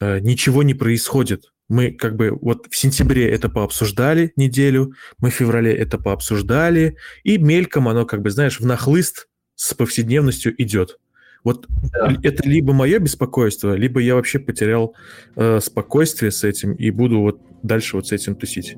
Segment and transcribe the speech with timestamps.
[0.00, 1.52] э, ничего не происходит.
[1.68, 7.38] Мы как бы вот в сентябре это пообсуждали неделю, мы в феврале это пообсуждали, и
[7.38, 10.98] мельком оно как бы, знаешь, в нахлыст с повседневностью идет.
[11.44, 12.14] Вот да.
[12.22, 14.94] это либо мое беспокойство, либо я вообще потерял
[15.36, 18.76] э, спокойствие с этим и буду вот дальше вот с этим тусить.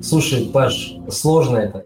[0.00, 1.84] Слушай, Паш, сложно это.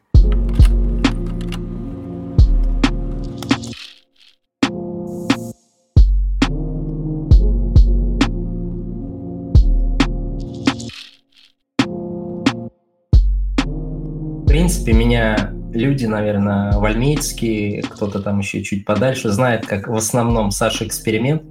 [14.85, 20.87] Принципе, меня люди, наверное, вальмейцкие, кто-то там еще чуть подальше, знает, как в основном Саша
[20.87, 21.43] Эксперимент.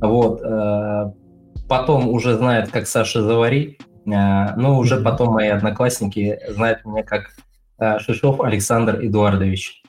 [0.00, 0.40] Вот.
[0.42, 1.12] Э,
[1.68, 3.78] потом уже знает, как Саша Завари.
[4.06, 7.30] Э, ну, уже потом мои одноклассники знают меня как
[7.78, 9.82] э, Шишов Александр Эдуардович.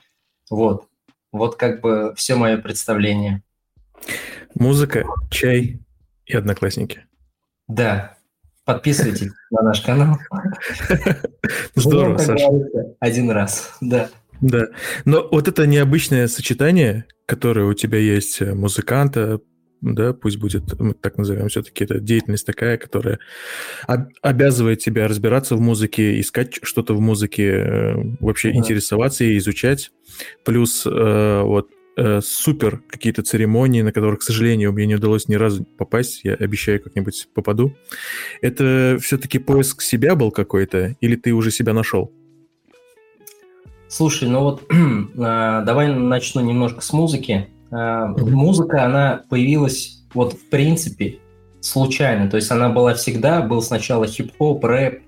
[0.50, 0.86] Вот.
[1.32, 3.42] Вот как бы все мое представление.
[4.54, 5.80] Музыка, чай
[6.26, 7.06] и одноклассники.
[7.66, 8.16] Да,
[8.64, 10.18] Подписывайтесь на наш канал.
[11.74, 12.48] Здорово, Саша.
[13.00, 14.08] Один раз, да.
[14.40, 14.66] Да.
[15.04, 19.40] Но вот это необычное сочетание, которое у тебя есть э, музыканта,
[19.80, 23.18] да, пусть будет, мы так назовем, все-таки это деятельность такая, которая
[24.20, 28.58] обязывает тебя разбираться в музыке, искать что-то в музыке, э, вообще да.
[28.58, 29.90] интересоваться и изучать.
[30.44, 35.34] Плюс э, вот э, супер какие-то церемонии, на которые, к сожалению, мне не удалось ни
[35.34, 37.74] разу попасть, я обещаю, как-нибудь попаду.
[38.40, 42.12] Это все-таки поиск себя был какой-то, или ты уже себя нашел?
[43.88, 44.62] Слушай, ну вот
[45.18, 47.48] а, давай начну немножко с музыки.
[47.70, 51.18] А, музыка, она появилась вот в принципе
[51.60, 55.02] случайно, то есть она была всегда, был сначала хип-хоп, рэп,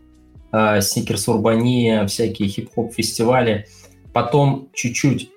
[0.53, 3.67] а, сникерс урбания, всякие хип-хоп фестивали,
[4.13, 5.31] потом чуть-чуть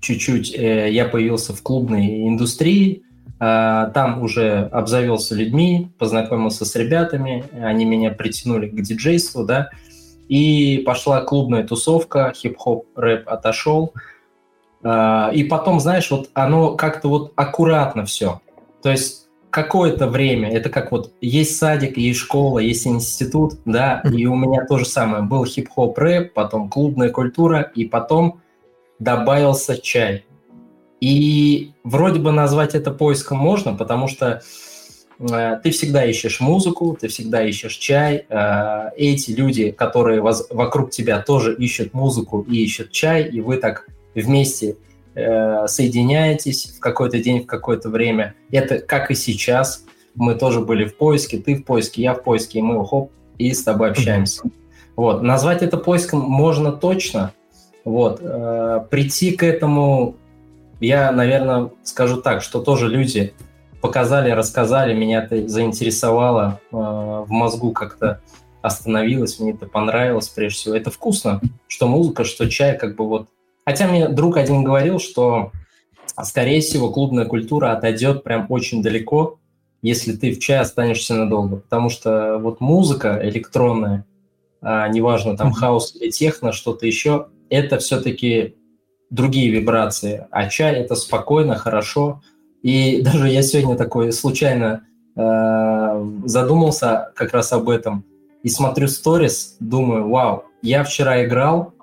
[0.00, 3.02] чуть-чуть э, я появился в клубной индустрии,
[3.40, 9.70] э, там уже обзавелся людьми, познакомился с ребятами, они меня притянули к диджейству, да,
[10.28, 13.92] и пошла клубная тусовка, хип-хоп, рэп отошел.
[14.82, 18.40] Э, и потом, знаешь, вот оно как-то вот аккуратно все.
[18.82, 24.26] То есть какое-то время, это как вот есть садик, есть школа, есть институт, да, и
[24.26, 25.22] у меня то же самое.
[25.22, 28.40] Был хип-хоп рэп, потом клубная культура, и потом
[28.98, 30.24] добавился чай.
[31.00, 34.42] И вроде бы назвать это поиском можно, потому что
[35.18, 38.26] э, ты всегда ищешь музыку, ты всегда ищешь чай.
[38.28, 43.58] Э, эти люди, которые воз, вокруг тебя тоже ищут музыку и ищут чай, и вы
[43.58, 44.76] так вместе
[45.14, 48.34] э, соединяетесь в какой-то день, в какое-то время.
[48.50, 49.84] Это как и сейчас.
[50.14, 53.52] Мы тоже были в поиске, ты в поиске, я в поиске, и мы хоп, и
[53.52, 54.42] с тобой общаемся.
[54.96, 55.22] Вот.
[55.22, 57.34] Назвать это поиском можно точно,
[57.86, 58.18] вот.
[58.20, 60.16] Э, прийти к этому,
[60.80, 63.32] я, наверное, скажу так, что тоже люди
[63.80, 68.20] показали, рассказали, меня это заинтересовало, э, в мозгу как-то
[68.60, 70.74] остановилось, мне это понравилось прежде всего.
[70.74, 73.28] Это вкусно, что музыка, что чай, как бы вот.
[73.64, 75.52] Хотя мне друг один говорил, что,
[76.24, 79.38] скорее всего, клубная культура отойдет прям очень далеко,
[79.80, 81.58] если ты в чай останешься надолго.
[81.58, 84.04] Потому что вот музыка электронная,
[84.60, 88.56] а, неважно, там хаос или техно, что-то еще, это все-таки
[89.10, 92.22] другие вибрации, а чай это спокойно, хорошо.
[92.62, 94.86] И даже я сегодня такой случайно
[95.16, 98.04] э, задумался как раз об этом
[98.42, 101.74] и смотрю сторис, думаю, вау, я вчера играл,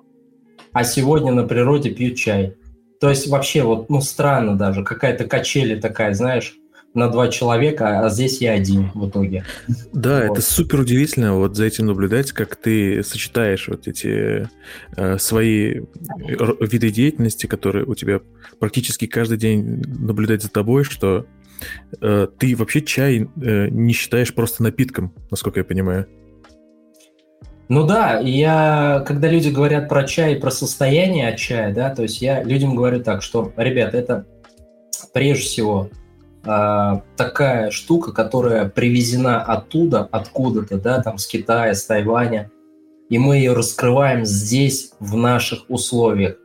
[0.72, 2.56] а сегодня на природе пью чай.
[3.00, 6.56] То есть вообще вот, ну, странно даже, какая-то качели такая, знаешь,
[6.94, 9.44] на два человека, а здесь я один в итоге.
[9.94, 10.38] Да, вот.
[10.38, 14.48] это супер удивительно вот за этим наблюдать, как ты сочетаешь вот эти
[14.96, 15.82] э, свои
[16.60, 18.22] виды деятельности, которые у тебя
[18.60, 21.26] практически каждый день наблюдать за тобой, что
[22.00, 26.08] э, ты вообще чай э, не считаешь просто напитком, насколько я понимаю.
[27.70, 32.22] Ну да, я, когда люди говорят про чай, про состояние от чая, да, то есть
[32.22, 34.28] я людям говорю так, что, ребят, это
[35.14, 35.90] прежде всего
[36.46, 42.52] а, такая штука, которая привезена оттуда, откуда-то, да, там с Китая, с Тайваня,
[43.10, 46.36] и мы ее раскрываем здесь, в наших условиях,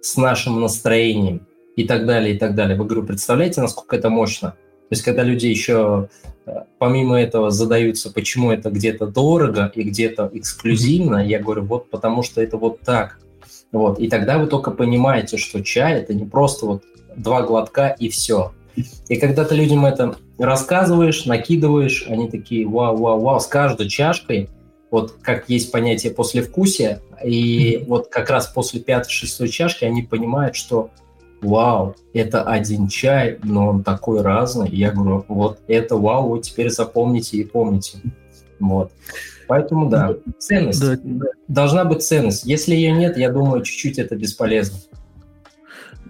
[0.00, 1.46] с нашим настроением
[1.76, 2.76] и так далее, и так далее.
[2.76, 4.50] Вы, говорю, представляете, насколько это мощно?
[4.50, 6.08] То есть, когда люди еще
[6.46, 12.22] э, помимо этого задаются, почему это где-то дорого и где-то эксклюзивно, я говорю, вот потому
[12.22, 13.18] что это вот так.
[13.72, 13.98] Вот.
[13.98, 16.84] И тогда вы только понимаете, что чай– это не просто вот
[17.16, 18.52] два глотка и все–
[19.08, 24.48] и когда ты людям это рассказываешь, накидываешь, они такие вау, вау, вау, с каждой чашкой,
[24.90, 27.86] вот как есть понятие послевкусия, и mm-hmm.
[27.86, 30.90] вот как раз после пятой-шестой чашки они понимают, что
[31.40, 34.70] вау, это один чай, но он такой разный.
[34.70, 37.98] Я говорю, вот это вау, вот теперь запомните и помните.
[38.58, 38.92] Вот.
[39.46, 40.80] Поэтому да, ценность.
[40.80, 41.26] Да.
[41.48, 42.44] Должна быть ценность.
[42.44, 44.78] Если ее нет, я думаю, чуть-чуть это бесполезно.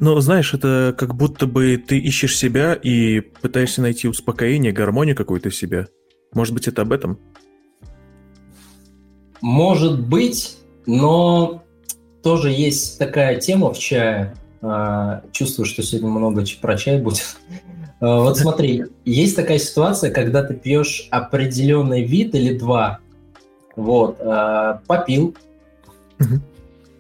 [0.01, 5.51] Но знаешь, это как будто бы ты ищешь себя и пытаешься найти успокоение, гармонию какую-то
[5.51, 5.89] в себе.
[6.33, 7.19] Может быть, это об этом?
[9.41, 11.63] Может быть, но
[12.23, 14.35] тоже есть такая тема в чае.
[14.63, 17.37] А, чувствую, что сегодня много про чай будет.
[18.01, 22.99] А, вот смотри, есть такая ситуация, когда ты пьешь определенный вид или два,
[23.77, 25.37] вот, а, попил,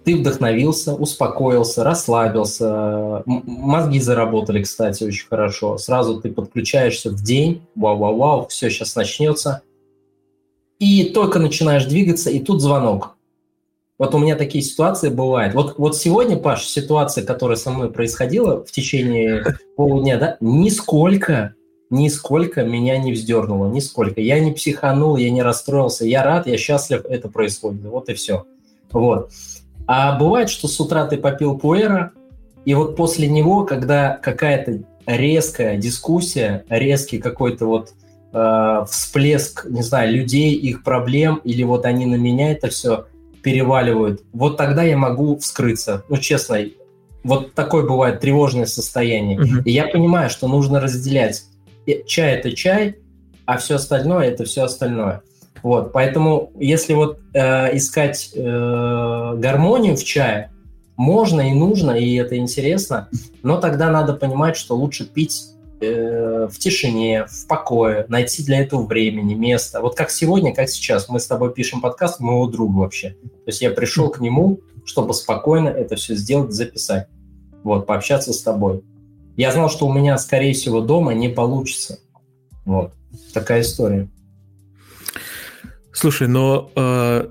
[0.04, 5.78] ты вдохновился, успокоился, расслабился, мозги заработали, кстати, очень хорошо.
[5.78, 9.62] Сразу ты подключаешься в день, вау-вау-вау, все сейчас начнется.
[10.78, 13.16] И только начинаешь двигаться, и тут звонок.
[13.96, 15.54] Вот у меня такие ситуации бывают.
[15.54, 21.54] Вот, вот сегодня, Паш, ситуация, которая со мной происходила в течение полудня, да, нисколько,
[21.90, 24.20] нисколько меня не вздернуло, нисколько.
[24.20, 27.84] Я не психанул, я не расстроился, я рад, я счастлив, это происходит.
[27.84, 28.44] Вот и все.
[28.90, 29.30] Вот.
[29.86, 32.12] А бывает, что с утра ты попил пуэра,
[32.64, 37.92] и вот после него, когда какая-то резкая дискуссия, резкий какой-то вот
[38.32, 43.06] э, всплеск, не знаю, людей, их проблем, или вот они на меня это все
[43.42, 46.02] переваливают, вот тогда я могу вскрыться.
[46.08, 46.58] Ну, честно,
[47.22, 49.38] вот такое бывает тревожное состояние.
[49.38, 49.62] Uh-huh.
[49.64, 51.44] И я понимаю, что нужно разделять.
[52.06, 52.96] Чай– это чай,
[53.44, 55.22] а все остальное– это все остальное.
[55.64, 60.52] Вот, поэтому если вот э, искать э, гармонию в чае,
[60.98, 63.08] можно и нужно, и это интересно,
[63.42, 65.46] но тогда надо понимать, что лучше пить
[65.80, 69.80] э, в тишине, в покое, найти для этого времени, место.
[69.80, 73.16] Вот как сегодня, как сейчас, мы с тобой пишем подкаст моего друга вообще.
[73.22, 77.08] То есть я пришел к нему, чтобы спокойно это все сделать, записать.
[77.62, 78.84] Вот, пообщаться с тобой.
[79.38, 82.00] Я знал, что у меня, скорее всего, дома не получится.
[82.66, 82.92] Вот,
[83.32, 84.10] такая история.
[85.94, 87.28] Слушай, но э,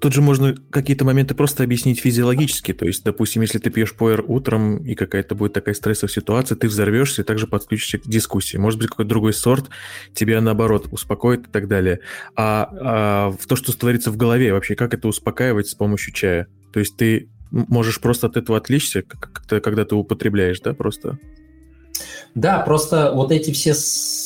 [0.00, 2.72] тут же можно какие-то моменты просто объяснить физиологически.
[2.72, 6.68] То есть, допустим, если ты пьешь пуэр утром, и какая-то будет такая стрессовая ситуация, ты
[6.68, 8.56] взорвешься и также подключишься к дискуссии.
[8.56, 9.68] Может быть, какой-то другой сорт
[10.14, 11.98] тебя, наоборот, успокоит и так далее.
[12.36, 16.46] А, а в то, что творится в голове, вообще, как это успокаивать с помощью чая?
[16.72, 21.18] То есть ты можешь просто от этого отличиться, когда ты употребляешь, да, просто?
[22.34, 23.74] Да, просто вот эти все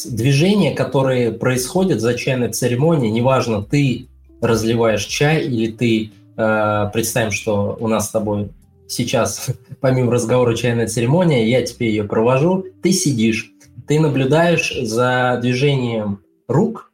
[0.09, 4.09] движения, которые происходят за чайной церемонией, неважно, ты
[4.41, 8.51] разливаешь чай или ты, э, представим, что у нас с тобой
[8.89, 9.47] сейчас,
[9.81, 13.51] помимо разговора чайная церемония, я тебе ее провожу, ты сидишь,
[13.87, 16.93] ты наблюдаешь за движением рук,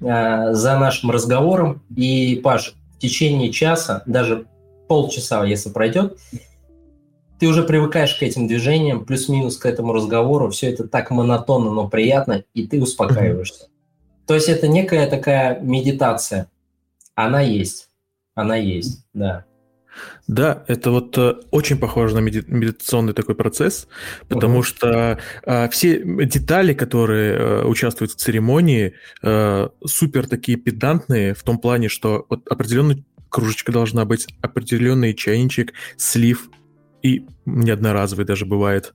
[0.00, 4.46] э, за нашим разговором, и, Паш, в течение часа, даже
[4.88, 6.16] полчаса, если пройдет,
[7.38, 11.88] ты уже привыкаешь к этим движениям, плюс-минус к этому разговору, все это так монотонно, но
[11.88, 13.68] приятно, и ты успокаиваешься.
[14.26, 16.50] То есть это некая такая медитация.
[17.14, 17.88] Она есть.
[18.34, 19.44] Она есть, да.
[20.26, 23.88] Да, это вот э, очень похоже на медитационный такой процесс,
[24.28, 24.64] потому uh-huh.
[24.64, 28.92] что э, все детали, которые э, участвуют в церемонии,
[29.22, 35.72] э, супер такие педантные в том плане, что вот определенная кружечка должна быть, определенный чайничек,
[35.96, 36.50] слив,
[37.02, 38.94] и не одноразовый даже бывает.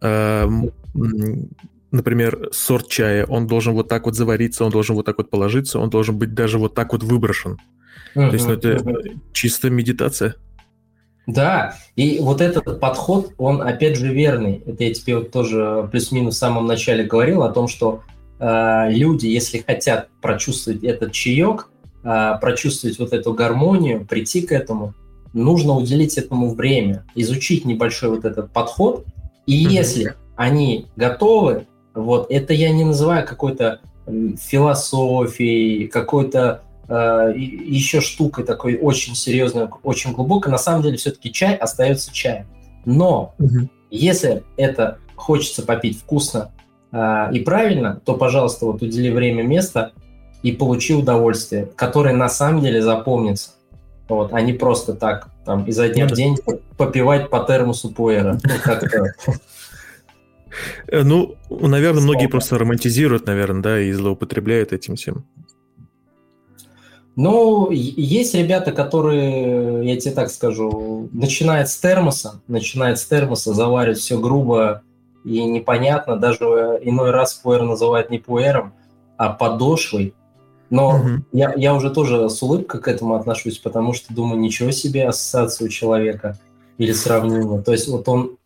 [0.00, 0.70] Эм,
[1.92, 5.78] например, сорт чая, он должен вот так вот завариться, он должен вот так вот положиться,
[5.78, 7.58] он должен быть даже вот так вот выброшен.
[8.14, 9.18] Uh-huh, То есть ну, это uh-huh.
[9.32, 10.34] чисто медитация.
[11.26, 14.62] Да, и вот этот подход, он опять же верный.
[14.66, 18.02] Это я тебе вот тоже плюс-минус в самом начале говорил о том, что
[18.40, 21.68] э, люди, если хотят прочувствовать этот чаек,
[22.02, 24.94] э, прочувствовать вот эту гармонию, прийти к этому,
[25.32, 29.04] нужно уделить этому время, изучить небольшой вот этот подход.
[29.46, 29.70] И mm-hmm.
[29.70, 38.76] если они готовы, вот это я не называю какой-то философией, какой-то э, еще штукой такой
[38.76, 40.50] очень серьезной, очень глубокой.
[40.50, 42.46] На самом деле все-таки чай остается чаем.
[42.84, 43.68] Но mm-hmm.
[43.90, 46.50] если это хочется попить вкусно
[46.90, 49.92] э, и правильно, то, пожалуйста, вот удели время, место
[50.42, 53.52] и получи удовольствие, которое на самом деле запомнится
[54.16, 56.36] вот, а не просто так, там, изо дня в день
[56.76, 58.38] попивать по термосу пуэра.
[58.44, 59.14] Ну, как-то...
[60.88, 65.24] Э, ну, наверное, многие просто романтизируют, наверное, да, и злоупотребляют этим всем.
[67.14, 73.98] Ну, есть ребята, которые, я тебе так скажу, начинают с термоса, начинают с термоса, заваривают
[73.98, 74.82] все грубо
[75.24, 78.72] и непонятно, даже иной раз пуэр называют не пуэром,
[79.16, 80.14] а подошвой,
[80.72, 81.08] но угу.
[81.32, 85.66] я, я уже тоже с улыбкой к этому отношусь, потому что думаю, ничего себе ассоциация
[85.66, 86.38] у человека
[86.78, 87.60] или сравнение.
[87.60, 88.38] То есть вот он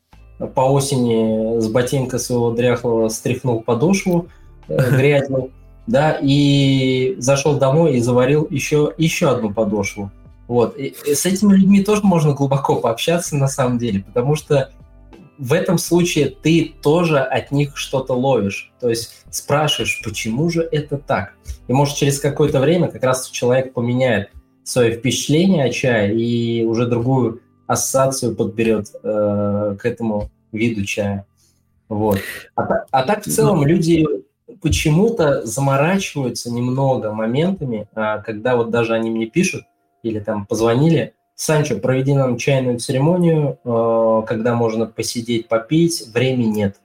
[0.56, 4.26] по осени с ботинка своего дряхлого стряхнул подошву
[4.66, 5.52] э, грязью,
[5.86, 10.10] да, и зашел домой и заварил еще, еще одну подошву.
[10.48, 10.76] Вот.
[10.76, 14.70] И, и с этими людьми тоже можно глубоко пообщаться на самом деле, потому что
[15.38, 18.72] в этом случае ты тоже от них что-то ловишь.
[18.80, 21.34] То есть спрашиваешь, почему же это так?
[21.68, 24.30] И может через какое-то время как раз человек поменяет
[24.64, 31.26] свое впечатление о чае и уже другую ассоциацию подберет э, к этому виду чая.
[31.88, 32.18] Вот.
[32.56, 34.04] А, а так в целом ну, люди
[34.60, 39.64] почему-то заморачиваются немного моментами, а, когда вот даже они мне пишут
[40.02, 46.80] или там позвонили, Санчо, проведи нам чайную церемонию, э, когда можно посидеть, попить, времени нет.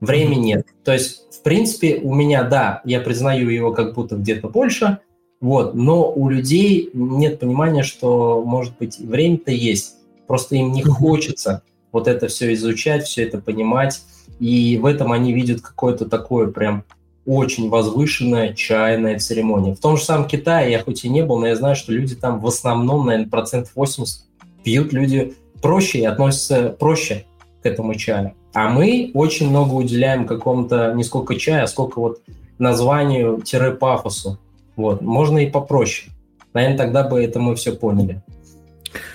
[0.00, 0.66] Времени нет.
[0.84, 4.98] То есть, в принципе, у меня, да, я признаю его как будто где-то больше,
[5.40, 9.96] вот, но у людей нет понимания, что, может быть, время-то есть,
[10.26, 14.02] просто им не хочется вот это все изучать, все это понимать,
[14.38, 16.84] и в этом они видят какое-то такое прям
[17.26, 19.74] очень возвышенная чайная церемония.
[19.74, 22.14] В том же самом Китае я хоть и не был, но я знаю, что люди
[22.14, 24.24] там в основном, наверное, процент 80
[24.64, 27.26] пьют люди проще и относятся проще
[27.62, 28.34] к этому чаю.
[28.54, 32.22] А мы очень много уделяем какому-то не сколько чая, а сколько вот
[32.58, 34.38] названию-пафосу.
[34.76, 35.02] Вот.
[35.02, 36.10] Можно и попроще.
[36.54, 38.22] Наверное, тогда бы это мы все поняли.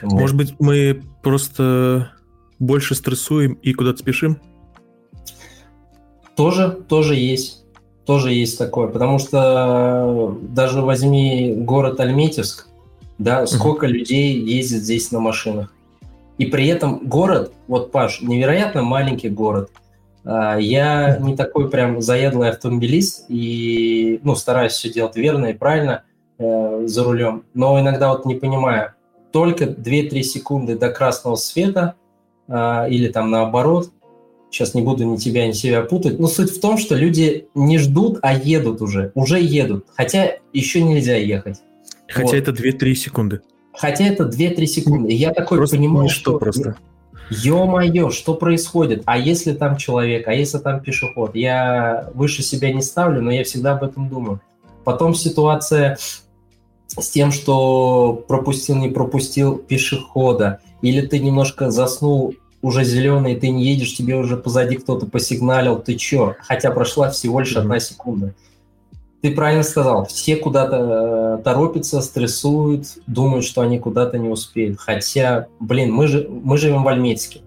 [0.01, 0.11] Вот.
[0.13, 2.11] Может быть, мы просто
[2.59, 4.39] больше стрессуем и куда-то спешим?
[6.35, 7.60] Тоже, тоже есть.
[8.05, 12.67] Тоже есть такое, потому что даже возьми город Альметьевск,
[13.17, 13.91] да, сколько mm-hmm.
[13.91, 15.73] людей ездит здесь на машинах.
[16.37, 19.69] И при этом город, вот, Паш, невероятно маленький город.
[20.23, 26.03] А, я не такой прям заядлый автомобилист и, ну, стараюсь все делать верно и правильно
[26.39, 27.43] э, за рулем.
[27.53, 28.93] Но иногда вот не понимаю,
[29.31, 31.93] только 2-3 секунды до красного света
[32.47, 33.91] э, или там наоборот,
[34.51, 37.79] сейчас не буду ни тебя, ни себя путать, но суть в том, что люди не
[37.79, 41.57] ждут, а едут уже, уже едут, хотя еще нельзя ехать.
[42.07, 42.35] Хотя вот.
[42.35, 43.41] это 2-3 секунды.
[43.73, 45.11] Хотя это 2-3 секунды.
[45.11, 46.37] И я такой просто понимаю, что...
[46.37, 46.75] просто.
[47.29, 49.03] Ё-моё, что происходит?
[49.05, 51.33] А если там человек, а если там пешеход?
[51.33, 54.41] Я выше себя не ставлю, но я всегда об этом думаю.
[54.83, 55.97] Потом ситуация
[56.87, 63.65] с тем, что пропустил, не пропустил пешехода, или ты немножко заснул уже зеленый, ты не
[63.65, 66.35] едешь, тебе уже позади кто-то посигналил, ты чё?
[66.41, 68.33] Хотя прошла всего лишь одна секунда.
[69.21, 74.79] Ты правильно сказал, все куда-то э, торопятся, стрессуют, думают, что они куда-то не успеют.
[74.79, 77.41] Хотя, блин, мы, же, мы живем в Альметьевске.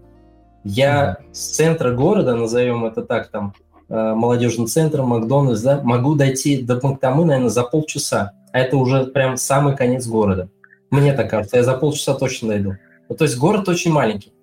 [0.63, 1.35] Я mm-hmm.
[1.35, 3.55] с центра города, назовем это так, там,
[3.89, 8.33] э, молодежный центр, Макдональдс, да, могу дойти до Пунктамы, наверное, за полчаса.
[8.53, 10.49] А это уже прям самый конец города.
[10.91, 12.75] Мне так кажется, я за полчаса точно дойду.
[13.09, 14.34] Ну, то есть город очень маленький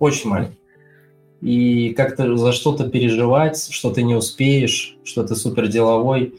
[0.00, 0.58] очень маленький.
[1.40, 6.34] И как-то за что-то переживать, что ты не успеешь, что ты супер деловой.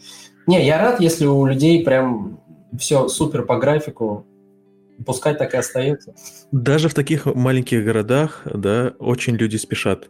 [0.45, 2.39] Не, я рад, если у людей прям
[2.77, 4.25] все супер по графику,
[5.05, 6.13] пускай так и остается.
[6.51, 10.09] Даже в таких маленьких городах, да, очень люди спешат.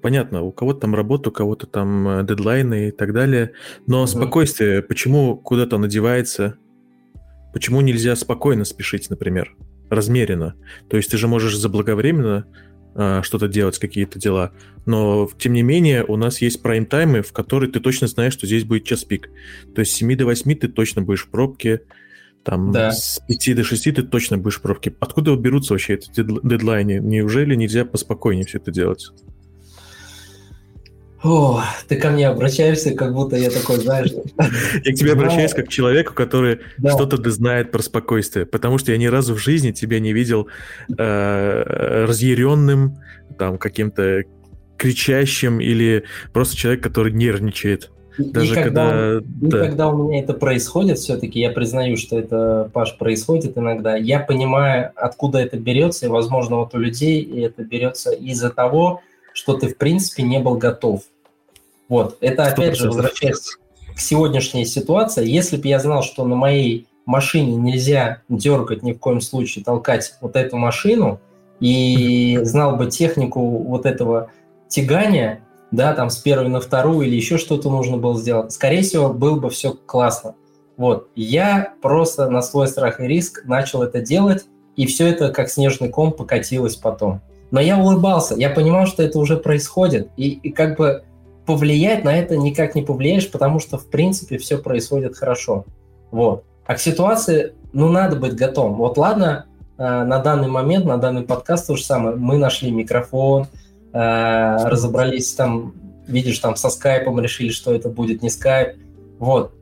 [0.00, 3.52] Понятно, у кого-то там работа, у кого-то там э, дедлайны и так далее.
[3.86, 4.06] Но угу.
[4.06, 6.56] спокойствие, почему куда-то надевается?
[7.52, 9.54] Почему нельзя спокойно спешить, например,
[9.90, 10.54] размеренно?
[10.88, 12.46] То есть ты же можешь заблаговременно
[12.94, 14.52] что-то делать, какие-то дела.
[14.84, 18.64] Но, тем не менее, у нас есть прайм-таймы, в которые ты точно знаешь, что здесь
[18.64, 19.30] будет час пик.
[19.74, 21.82] То есть с 7 до 8 ты точно будешь в пробке,
[22.44, 22.90] там да.
[22.90, 24.94] с 5 до 6 ты точно будешь в пробке.
[25.00, 26.98] Откуда берутся вообще эти дедлайны?
[27.00, 29.10] Неужели нельзя поспокойнее все это делать?
[31.22, 34.10] О, ты ко мне обращаешься, как будто я такой, знаешь...
[34.84, 38.98] Я к тебе обращаюсь как к человеку, который что-то знает про спокойствие, потому что я
[38.98, 40.48] ни разу в жизни тебя не видел
[40.98, 42.98] э, разъяренным,
[43.38, 44.24] там, каким-то
[44.76, 47.90] кричащим или просто человек, который нервничает.
[48.18, 49.58] Даже и когда, когда, и да.
[49.60, 54.90] когда у меня это происходит, все-таки я признаю, что это, Паш, происходит иногда, я понимаю,
[54.96, 59.00] откуда это берется, и, возможно, вот у людей это берется из-за того,
[59.32, 61.02] что ты, в принципе, не был готов.
[61.92, 63.58] Вот, это опять же возвращаясь
[63.94, 65.28] к сегодняшней ситуации.
[65.28, 70.14] Если бы я знал, что на моей машине нельзя дергать ни в коем случае, толкать
[70.22, 71.20] вот эту машину,
[71.60, 74.30] и знал бы технику вот этого
[74.68, 79.12] тягания, да, там с первой на вторую или еще что-то нужно было сделать, скорее всего,
[79.12, 80.34] было бы все классно.
[80.78, 84.46] Вот, я просто на свой страх и риск начал это делать,
[84.76, 87.20] и все это как снежный ком покатилось потом.
[87.50, 91.04] Но я улыбался, я понимал, что это уже происходит, и, и как бы
[91.46, 95.64] повлиять на это никак не повлияешь, потому что, в принципе, все происходит хорошо.
[96.10, 96.44] Вот.
[96.66, 98.74] А к ситуации, ну, надо быть готовым.
[98.76, 99.46] Вот ладно,
[99.78, 102.16] э, на данный момент, на данный подкаст то же самое.
[102.16, 103.46] Мы нашли микрофон,
[103.92, 105.74] э, разобрались там,
[106.06, 108.76] видишь, там со скайпом решили, что это будет не скайп.
[109.18, 109.52] Вот.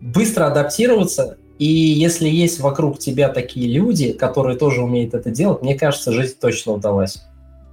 [0.00, 5.74] Быстро адаптироваться, и если есть вокруг тебя такие люди, которые тоже умеют это делать, мне
[5.74, 7.24] кажется, жизнь точно удалась.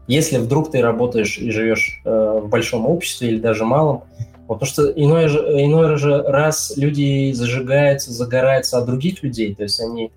[0.08, 4.04] Если вдруг ты работаешь и живешь э, в большом обществе или даже малом,
[4.48, 9.64] вот, потому что иной, же, иной же раз люди зажигаются, загораются от других людей, то
[9.64, 10.12] есть они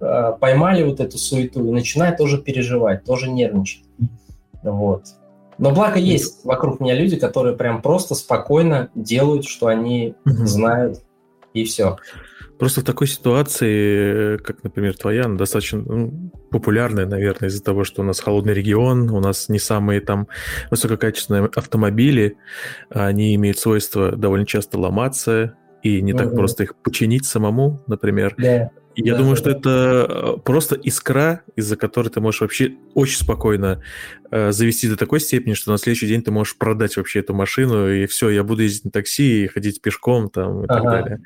[0.00, 3.82] э, поймали вот эту суету и начинают тоже переживать, тоже нервничать.
[4.62, 5.02] Вот.
[5.58, 10.46] Но благо есть вокруг меня люди, которые прям просто спокойно делают, что они угу.
[10.46, 11.00] знают,
[11.52, 11.96] и все.
[12.64, 18.00] Просто в такой ситуации, как, например, твоя, она достаточно ну, популярная, наверное, из-за того, что
[18.00, 20.28] у нас холодный регион, у нас не самые там
[20.70, 22.38] высококачественные автомобили,
[22.88, 26.22] они имеют свойство довольно часто ломаться, и не угу.
[26.22, 28.34] так просто их починить самому, например.
[28.38, 28.70] Да.
[28.96, 29.58] Я да, думаю, да, что да.
[29.58, 33.82] это э, просто искра, из-за которой ты можешь вообще очень спокойно
[34.30, 37.90] э, завести до такой степени, что на следующий день ты можешь продать вообще эту машину,
[37.90, 40.74] и все, я буду ездить на такси и ходить пешком там и ага.
[40.74, 41.22] так далее.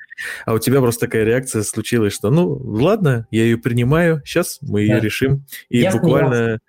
[0.47, 4.83] А у тебя просто такая реакция случилась, что ну ладно, я ее принимаю, сейчас мы
[4.83, 5.01] ее да.
[5.01, 5.45] решим.
[5.69, 6.37] И я буквально...
[6.37, 6.61] Смеялся.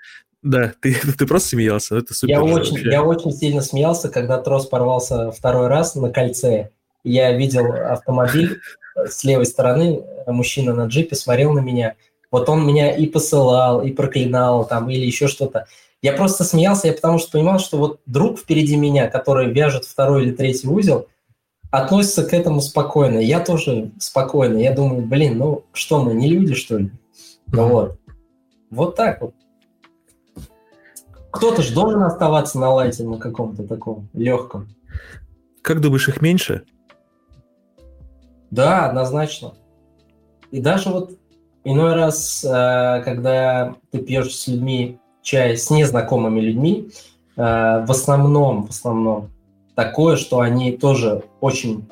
[0.42, 2.36] Да, ты, ты просто смеялся, это супер.
[2.36, 6.70] Я очень, я очень сильно смеялся, когда трос порвался второй раз на кольце.
[7.10, 8.62] Я видел автомобиль
[8.96, 11.96] с левой стороны мужчина на джипе смотрел на меня.
[12.30, 15.66] Вот он меня и посылал, и проклинал там, или еще что-то.
[16.04, 20.26] Я просто смеялся, я потому что понимал, что вот друг впереди меня, который вяжет второй
[20.26, 21.08] или третий узел,
[21.72, 23.18] относится к этому спокойно.
[23.18, 24.60] Я тоже спокойно.
[24.60, 26.92] Я думаю, блин, ну что мы, не люди, что ли?
[27.48, 28.00] Ну вот.
[28.70, 29.34] Вот так вот.
[31.32, 34.68] Кто-то же должен оставаться на лайте на каком-то таком легком.
[35.64, 36.66] Как думаешь, их меньше?
[38.52, 39.54] Да, однозначно.
[40.52, 41.18] И даже вот
[41.64, 46.90] иной раз, э, когда ты пьешь с людьми чай, с незнакомыми людьми,
[47.36, 49.30] э, в основном, в основном
[49.76, 51.88] такое, что они тоже очень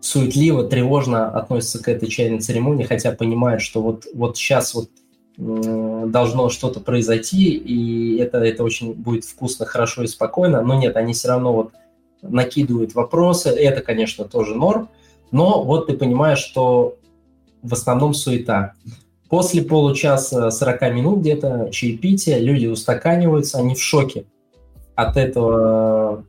[0.00, 4.88] суетливо, тревожно относятся к этой чайной церемонии, хотя понимают, что вот, вот сейчас вот
[5.36, 11.12] должно что-то произойти, и это, это очень будет вкусно, хорошо и спокойно, но нет, они
[11.12, 11.72] все равно вот
[12.22, 14.88] накидывают вопросы, это, конечно, тоже норм,
[15.30, 16.96] но вот ты понимаешь, что
[17.62, 18.74] в основном суета.
[19.28, 24.24] После получаса 40 минут где-то чаепития, люди устаканиваются, они в шоке
[24.94, 26.24] от этого,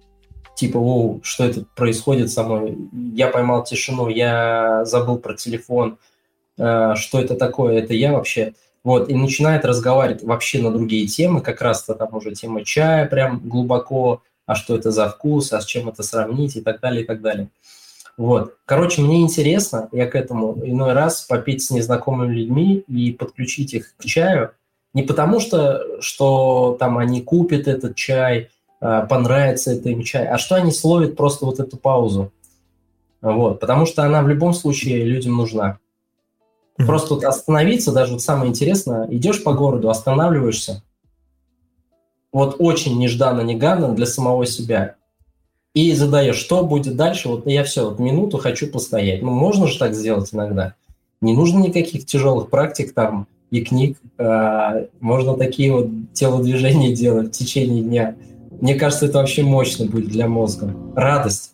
[0.55, 2.77] типа, о, что это происходит со мной,
[3.15, 5.97] я поймал тишину, я забыл про телефон,
[6.57, 8.53] э, что это такое, это я вообще.
[8.83, 13.39] Вот, и начинает разговаривать вообще на другие темы, как раз-то там уже тема чая прям
[13.39, 16.55] глубоко, а что это за вкус, а с чем это сравнить?
[16.55, 17.49] И так далее, и так далее.
[18.19, 18.57] Вот.
[18.65, 23.95] Короче, мне интересно, я к этому иной раз попить с незнакомыми людьми и подключить их
[23.95, 24.51] к чаю.
[24.93, 28.49] Не потому что, что там они купят этот чай,
[28.81, 32.33] а, понравится это им чай, а что они словят просто вот эту паузу.
[33.21, 33.61] Вот.
[33.61, 35.79] Потому что она в любом случае людям нужна.
[36.75, 40.83] Просто вот остановиться, даже вот самое интересное, идешь по городу, останавливаешься,
[42.33, 44.97] вот очень нежданно-негаданно для самого себя
[45.79, 49.21] и задаешь, что будет дальше, вот я все, вот минуту хочу постоять.
[49.21, 50.73] Ну, можно же так сделать иногда.
[51.21, 53.97] Не нужно никаких тяжелых практик там и книг.
[54.17, 58.15] А, можно такие вот телодвижения делать в течение дня.
[58.59, 60.75] Мне кажется, это вообще мощно будет для мозга.
[60.95, 61.53] Радость.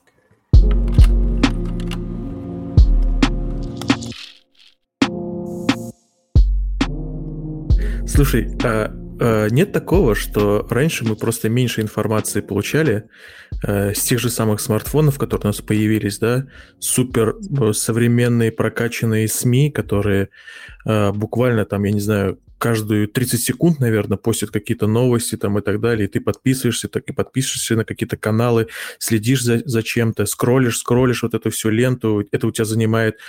[8.07, 13.09] Слушай, а нет такого, что раньше мы просто меньше информации получали
[13.63, 16.47] э, с тех же самых смартфонов, которые у нас появились, да,
[16.79, 20.29] супер э, современные прокачанные СМИ, которые
[20.85, 25.61] э, буквально там, я не знаю, каждую 30 секунд, наверное, постят какие-то новости там и
[25.61, 30.25] так далее, и ты подписываешься, так и подписываешься на какие-то каналы, следишь за, за чем-то,
[30.25, 33.19] скроллишь, скроллишь вот эту всю ленту, это у тебя занимает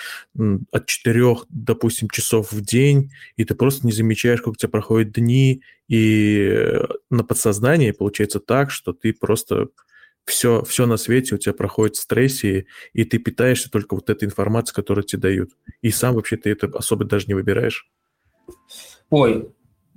[0.72, 5.12] от 4, допустим, часов в день, и ты просто не замечаешь, как у тебя проходят
[5.12, 9.66] дни, и э, на подсознании получается так, что ты просто
[10.24, 14.24] все, все на свете у тебя проходит в стрессе, и ты питаешься только вот этой
[14.24, 15.50] информацией, которую тебе дают.
[15.82, 17.90] И сам вообще ты это особо даже не выбираешь.
[19.10, 19.48] Ой,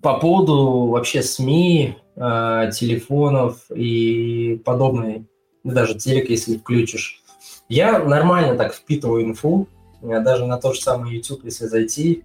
[0.01, 5.25] по поводу вообще СМИ, э, телефонов и подобные,
[5.63, 7.21] даже телек, если включишь,
[7.69, 9.67] я нормально так впитываю инфу,
[10.01, 12.23] даже на тот же самый YouTube, если зайти,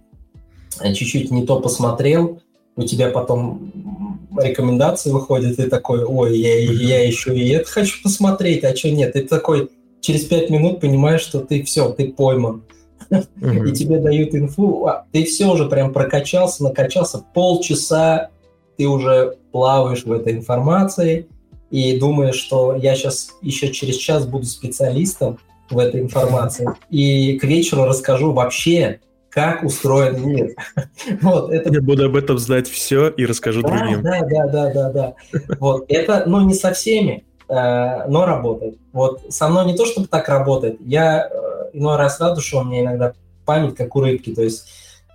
[0.79, 2.41] э, чуть-чуть не то посмотрел,
[2.75, 8.63] у тебя потом рекомендации выходят, и такой, ой, я, я еще и это хочу посмотреть,
[8.63, 9.13] а что нет?
[9.13, 9.71] Ты такой
[10.01, 12.63] через пять минут понимаешь, что ты все, ты пойман
[13.11, 18.29] и тебе дают инфу, а, ты все уже прям прокачался, накачался, полчаса
[18.77, 21.27] ты уже плаваешь в этой информации,
[21.71, 25.39] и думаешь, что я сейчас еще через час буду специалистом
[25.69, 30.55] в этой информации, и к вечеру расскажу вообще, как устроен мир.
[31.21, 31.73] вот, это...
[31.73, 34.01] Я буду об этом знать все и расскажу да, другим.
[34.01, 35.13] Да, да, да, да, да.
[35.59, 38.77] вот, это, ну, не со всеми, э, но работает.
[38.93, 41.44] Вот, со мной не то, чтобы так работает, я э,
[41.77, 43.13] иной раз рад, что у меня иногда
[43.45, 44.65] память как у рыбки, то есть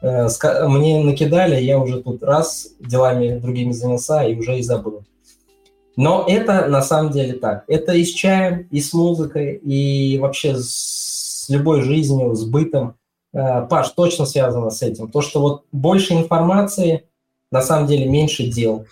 [0.02, 0.28] э,
[0.68, 5.04] мне накидали, я уже тут раз делами другими занялся и уже и забыл.
[5.96, 7.64] Но это на самом деле так.
[7.66, 12.94] Это и с чаем, и с музыкой, и вообще с любой жизнью, с бытом.
[13.32, 15.10] Э, Паш, точно связано с этим.
[15.10, 17.04] То, что вот больше информации,
[17.50, 18.86] на самом деле меньше дел.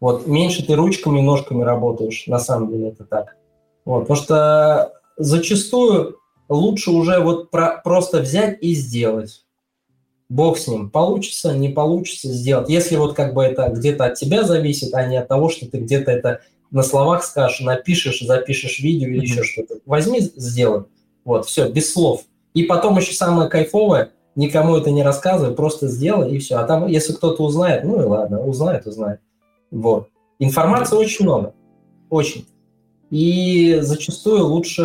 [0.00, 3.36] Вот меньше ты ручками, ножками работаешь, на самом деле это так.
[3.84, 6.16] Вот, потому что зачастую
[6.48, 9.44] лучше уже вот про, просто взять и сделать.
[10.28, 10.90] Бог с ним.
[10.90, 12.68] Получится, не получится сделать.
[12.68, 15.78] Если вот как бы это где-то от тебя зависит, а не от того, что ты
[15.78, 19.22] где-то это на словах скажешь, напишешь, запишешь видео или mm-hmm.
[19.22, 19.76] еще что-то.
[19.86, 20.84] Возьми, сделай.
[21.24, 22.24] Вот, все, без слов.
[22.52, 26.56] И потом еще самое кайфовое, никому это не рассказывай, просто сделай и все.
[26.56, 29.20] А там, если кто-то узнает, ну и ладно, узнает, узнает.
[29.70, 30.08] Вот.
[30.38, 31.54] Информации очень много.
[32.10, 32.46] Очень.
[33.10, 34.82] И зачастую лучше,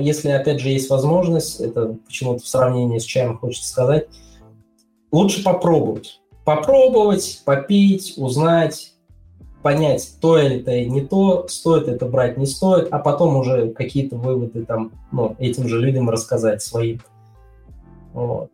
[0.00, 4.08] если, опять же, есть возможность, это почему-то в сравнении с чаем хочется сказать,
[5.10, 6.20] лучше попробовать.
[6.44, 8.94] Попробовать, попить, узнать,
[9.62, 14.16] понять, то или это не то, стоит это брать, не стоит, а потом уже какие-то
[14.16, 17.00] выводы там, ну, этим же людям рассказать своим.
[18.12, 18.50] Вот.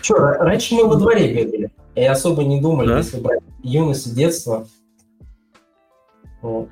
[0.00, 2.98] Че, раньше мы во дворе бегали, и особо не думали, да?
[2.98, 4.66] если брать юность и детство.
[6.40, 6.68] Вот.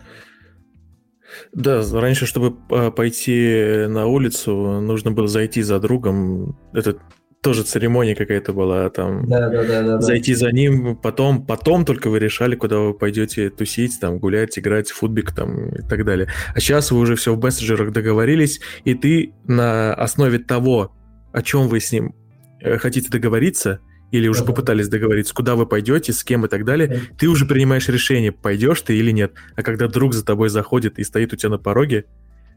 [1.52, 6.56] Да, раньше, чтобы а, пойти на улицу, нужно было зайти за другом.
[6.72, 6.96] Это
[7.42, 12.10] тоже церемония какая-то была, там да, да, да, да, зайти за ним, потом, потом только
[12.10, 16.28] вы решали, куда вы пойдете тусить, там, гулять, играть футбик там и так далее.
[16.54, 20.94] А сейчас вы уже все в мессенджерах договорились, и ты на основе того,
[21.32, 22.14] о чем вы с ним
[22.60, 27.02] э, хотите договориться, или уже попытались договориться, куда вы пойдете, с кем и так далее,
[27.18, 29.32] ты уже принимаешь решение, пойдешь ты или нет.
[29.56, 32.06] А когда друг за тобой заходит и стоит у тебя на пороге,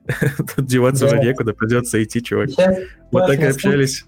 [0.56, 2.50] тут деваться уже некуда, придется идти, чувак.
[3.12, 4.06] Вот так и общались.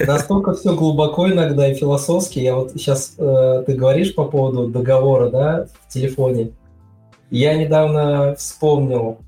[0.00, 2.38] Настолько все глубоко иногда и философски.
[2.38, 6.50] Я вот сейчас, э, ты говоришь по поводу договора, да, в телефоне.
[7.30, 9.18] Я недавно вспомнил.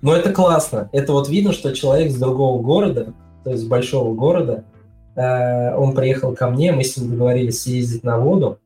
[0.00, 0.88] Но это классно.
[0.92, 4.64] Это вот видно, что человек с другого города, то есть с большого города,
[5.18, 8.58] он приехал ко мне, мы с ним договорились съездить на воду.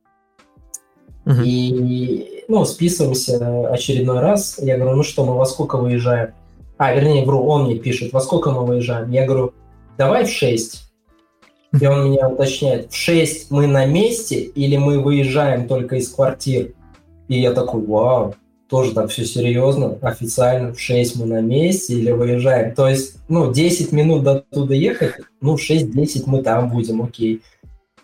[1.25, 1.43] Uh-huh.
[1.43, 4.59] И, ну, списываемся очередной раз.
[4.61, 6.33] Я говорю, ну что, мы во сколько выезжаем?
[6.77, 9.09] А, вернее, вру, он мне пишет, во сколько мы выезжаем?
[9.09, 9.53] Я говорю,
[9.97, 10.83] давай в 6.
[11.79, 16.73] И он меня уточняет, в 6 мы на месте или мы выезжаем только из квартир?
[17.29, 18.35] И я такой, вау,
[18.69, 22.73] тоже так все серьезно, официально в 6 мы на месте или выезжаем.
[22.73, 27.41] То есть, ну, 10 минут до туда ехать, ну, в 6-10 мы там будем, окей.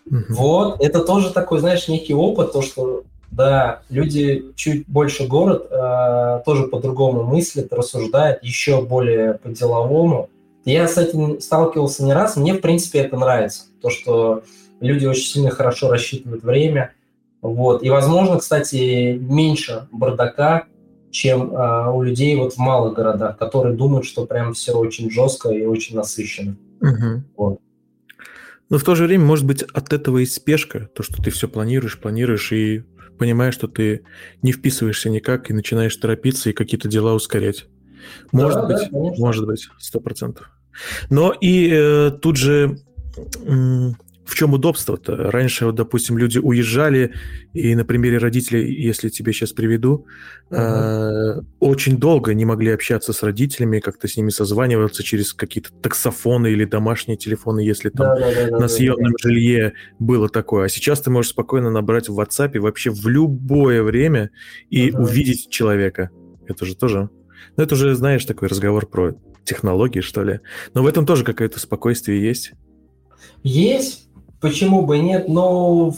[0.06, 0.24] Угу.
[0.30, 6.42] Вот, это тоже такой, знаешь, некий опыт, то, что, да, люди чуть больше город э,
[6.44, 10.28] тоже по-другому мыслят, рассуждают, еще более по-деловому.
[10.64, 12.36] Я с этим сталкивался не раз.
[12.36, 13.62] Мне, в принципе, это нравится.
[13.80, 14.42] То, что
[14.80, 16.92] люди очень сильно хорошо рассчитывают время.
[17.42, 17.82] Вот.
[17.82, 20.66] И, возможно, кстати, меньше бардака,
[21.10, 25.50] чем э, у людей вот в малых городах, которые думают, что прям все очень жестко
[25.50, 26.56] и очень насыщенно.
[26.80, 27.22] Угу.
[27.36, 27.58] Вот.
[28.68, 31.48] Но в то же время, может быть, от этого и спешка, то, что ты все
[31.48, 32.84] планируешь, планируешь и
[33.18, 34.04] понимаешь, что ты
[34.42, 37.66] не вписываешься никак и начинаешь торопиться и какие-то дела ускорять.
[38.32, 40.50] Может да, быть, да, может быть, сто процентов.
[41.10, 42.78] Но и э, тут же
[44.30, 45.16] в чем удобство-то?
[45.16, 47.14] Раньше, вот, допустим, люди уезжали,
[47.52, 50.06] и на примере родителей, если тебе сейчас приведу,
[50.50, 51.38] uh-huh.
[51.38, 56.52] э, очень долго не могли общаться с родителями, как-то с ними созваниваться через какие-то таксофоны
[56.52, 60.66] или домашние телефоны, если там да, да, да, на съемном да, жилье было такое.
[60.66, 64.30] А сейчас ты можешь спокойно набрать в WhatsApp вообще в любое время
[64.70, 65.00] и uh-huh.
[65.00, 66.10] увидеть человека.
[66.46, 67.10] Это же тоже
[67.56, 70.38] ну, это уже, знаешь, такой разговор про технологии, что ли.
[70.72, 72.52] Но в этом тоже какое-то спокойствие есть.
[73.42, 74.09] Есть,
[74.40, 75.92] почему бы нет, но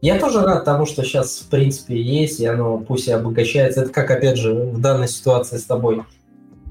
[0.00, 3.82] я тоже рад тому, что сейчас, в принципе, есть, и оно пусть и обогащается.
[3.82, 6.02] Это как, опять же, в данной ситуации с тобой.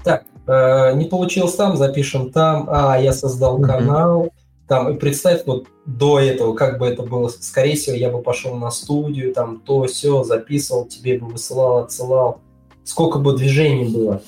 [0.04, 2.68] Так, э, не получилось там, запишем там.
[2.70, 3.66] А, я создал mm-hmm.
[3.66, 4.32] канал.
[4.68, 8.54] Там, и представь, вот до этого, как бы это было, скорее всего, я бы пошел
[8.54, 12.40] на студию, там, то, все, записывал, тебе бы высылал, отсылал
[12.84, 14.22] сколько бы движений было.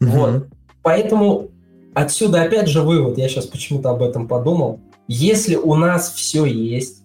[0.00, 0.06] Mm-hmm.
[0.08, 0.46] Вот.
[0.82, 1.48] Поэтому
[1.94, 4.80] отсюда опять же вывод, я сейчас почему-то об этом подумал.
[5.12, 7.02] Если у нас все есть,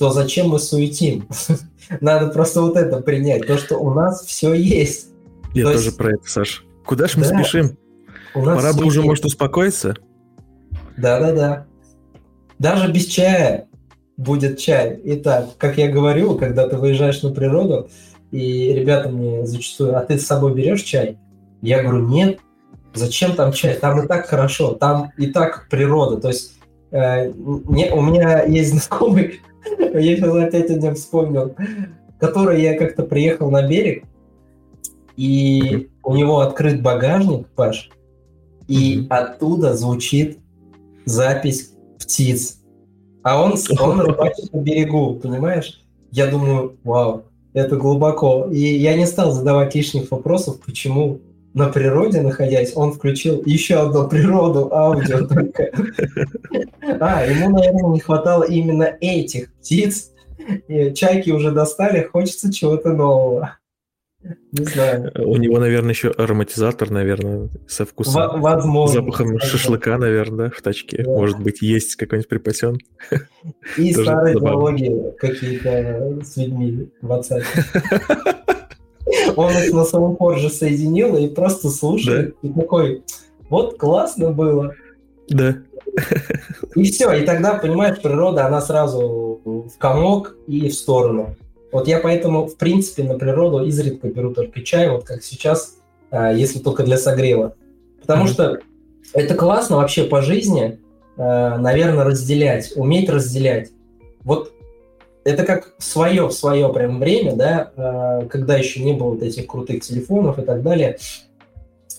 [0.00, 1.28] то зачем мы суетим?
[2.00, 5.10] Надо просто вот это принять, то, что у нас все есть.
[5.54, 5.96] Я то тоже есть...
[5.96, 6.64] про это, Саш.
[6.84, 7.78] Куда же мы да, спешим?
[8.34, 9.06] Пора бы уже, есть.
[9.06, 9.94] может, успокоиться?
[10.96, 11.66] Да-да-да.
[12.58, 13.68] Даже без чая
[14.16, 15.00] будет чай.
[15.04, 17.90] Итак, как я говорю, когда ты выезжаешь на природу,
[18.32, 21.16] и ребята мне зачастую, а ты с собой берешь чай?
[21.62, 22.40] Я говорю, нет,
[22.92, 23.76] зачем там чай?
[23.76, 26.20] Там и так хорошо, там и так природа.
[26.20, 26.54] То есть
[26.94, 29.40] не, у меня есть знакомый,
[29.78, 31.54] я сейчас опять о нем вспомнил,
[32.20, 34.04] который я как-то приехал на берег,
[35.16, 37.90] и у него открыт багажник, Паш,
[38.68, 39.06] и mm-hmm.
[39.08, 40.38] оттуда звучит
[41.04, 42.60] запись птиц.
[43.22, 45.82] А он, он рыбачит на берегу, понимаешь?
[46.12, 48.48] Я думаю, вау, это глубоко.
[48.52, 51.20] И я не стал задавать лишних вопросов, почему
[51.54, 55.70] на природе находясь, он включил еще одну природу аудио только.
[57.00, 60.10] А, ему, наверное, не хватало именно этих птиц.
[60.94, 63.56] Чайки уже достали, хочется чего-то нового.
[64.52, 65.12] Не знаю.
[65.16, 68.40] У него, наверное, еще ароматизатор, наверное, со вкусом.
[68.40, 69.02] Возможно.
[69.02, 71.02] Запахом шашлыка, наверное, в тачке.
[71.02, 71.10] Да.
[71.10, 72.78] Может быть, есть какой-нибудь припасен.
[73.76, 77.44] И старые диалоги какие-то с людьми в WhatsApp.
[79.36, 82.36] Он их на самом позже соединил и просто слушает.
[82.42, 83.02] И такой,
[83.48, 84.74] вот классно было.
[85.28, 85.56] Да.
[86.74, 91.36] И все, и тогда, понимаешь, природа, она сразу в комок и в сторону.
[91.70, 95.78] Вот я поэтому, в принципе, на природу изредка беру только чай, вот как сейчас,
[96.10, 97.54] а, если только для согрева.
[98.00, 98.28] Потому mm-hmm.
[98.28, 98.58] что
[99.12, 100.78] это классно вообще по жизни,
[101.16, 103.70] а, наверное, разделять, уметь разделять.
[104.22, 104.52] Вот
[105.24, 109.46] это как свое, в свое прям время, да, а, когда еще не было вот этих
[109.46, 110.98] крутых телефонов и так далее.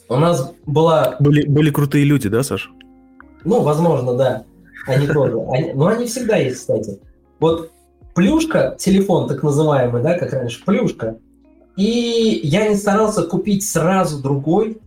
[0.07, 1.15] У нас была...
[1.19, 2.71] Были, были крутые люди, да, Саш?
[3.43, 4.43] Ну, возможно, да.
[4.87, 5.37] Они тоже.
[5.51, 6.99] Они, но они всегда есть, кстати.
[7.39, 7.71] Вот
[8.13, 11.17] плюшка, телефон так называемый, да, как раньше, плюшка.
[11.75, 14.77] И я не старался купить сразу другой,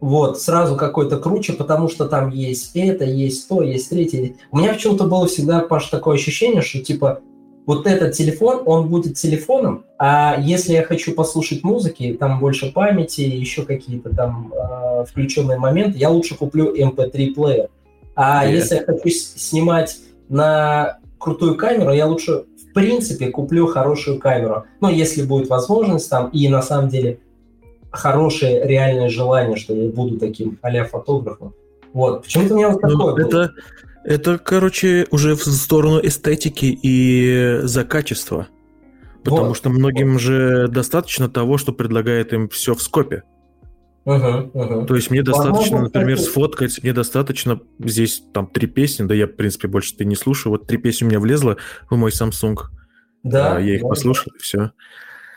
[0.00, 4.36] вот, сразу какой-то круче, потому что там есть это, есть то, есть третье.
[4.50, 7.20] У меня почему-то было всегда, Паш, такое ощущение, что типа
[7.66, 13.22] вот этот телефон, он будет телефоном, а если я хочу послушать музыки, там больше памяти,
[13.22, 17.64] еще какие-то там э, включенные моменты, я лучше куплю MP3-плеер.
[17.64, 17.70] Эм
[18.14, 18.52] а yeah.
[18.52, 19.98] если я хочу снимать
[20.28, 24.64] на крутую камеру, я лучше в принципе куплю хорошую камеру.
[24.80, 27.18] Но если будет возможность там, и на самом деле
[27.90, 31.52] хорошее реальное желание, что я буду таким а фотографом.
[31.92, 32.22] Вот.
[32.24, 33.52] Почему-то у меня вот ну, такое ну, было.
[34.06, 38.46] Это, короче, уже в сторону эстетики и за качество.
[39.24, 39.56] Потому вот.
[39.56, 43.24] что многим же достаточно того, что предлагает им все в скопе.
[44.06, 44.86] Uh-huh, uh-huh.
[44.86, 49.32] То есть мне достаточно, например, сфоткать, мне достаточно здесь там три песни, да я, в
[49.32, 50.52] принципе, больше ты не слушаю.
[50.52, 51.56] Вот три песни у меня влезло
[51.90, 52.58] в мой Samsung.
[53.24, 53.56] Да.
[53.56, 54.70] А, я их да, послушал, и все.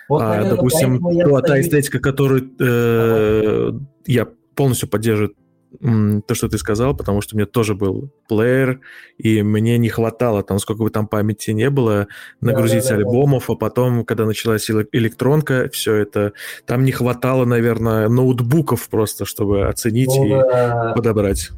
[0.07, 3.79] Вот, а, наверное, допустим, та, та эстетика, которую э, ага.
[4.05, 5.33] я полностью поддерживаю
[5.79, 8.79] то, что ты сказал, потому что у меня тоже был плеер,
[9.17, 12.07] и мне не хватало, там, сколько бы там памяти не было,
[12.41, 13.53] нагрузить да, да, альбомов, да.
[13.53, 16.33] а потом, когда началась электронка, все это,
[16.65, 20.93] там не хватало, наверное, ноутбуков просто, чтобы оценить ну, и да.
[20.95, 21.51] подобрать.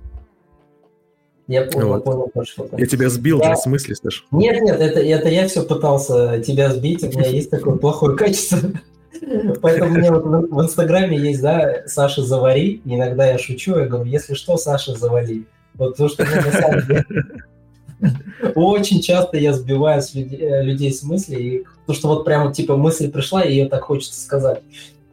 [1.48, 2.04] Я понял, вот.
[2.04, 2.78] понял что-то.
[2.78, 3.50] Я тебя сбил да.
[3.50, 4.26] же, в смысле, Саш?
[4.32, 8.60] Нет, нет, это, это я все пытался тебя сбить, у меня есть такое плохое качество.
[9.62, 12.82] Поэтому мне вот в Инстаграме есть, да, Саша завари.
[12.86, 15.46] Иногда я шучу, я говорю, если что, Саша завали.
[15.74, 16.26] Вот то, что.
[18.56, 22.52] Очень часто я сбиваю с людей, э, людей с мысли, и то, что вот прямо
[22.52, 24.62] типа мысль пришла, и ее так хочется сказать.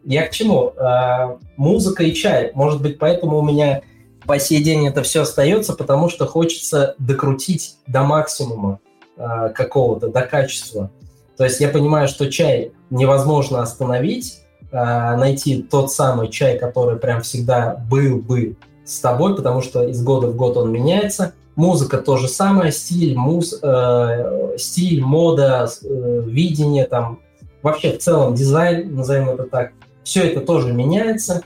[0.05, 0.73] Я к чему?
[0.79, 2.51] А, музыка и чай.
[2.55, 3.83] Может быть, поэтому у меня
[4.27, 8.81] по сей день это все остается, потому что хочется докрутить до максимума
[9.17, 10.91] а, какого-то, до качества.
[11.39, 17.23] То есть я понимаю, что чай невозможно остановить, а, найти тот самый чай, который прям
[17.23, 21.35] всегда был бы с тобой, потому что из года в год он меняется.
[21.55, 27.21] Музыка то же самое, стиль, муз, э, стиль, мода, э, видение, там,
[27.63, 29.73] вообще в целом дизайн, назовем это так,
[30.05, 31.43] все это тоже меняется,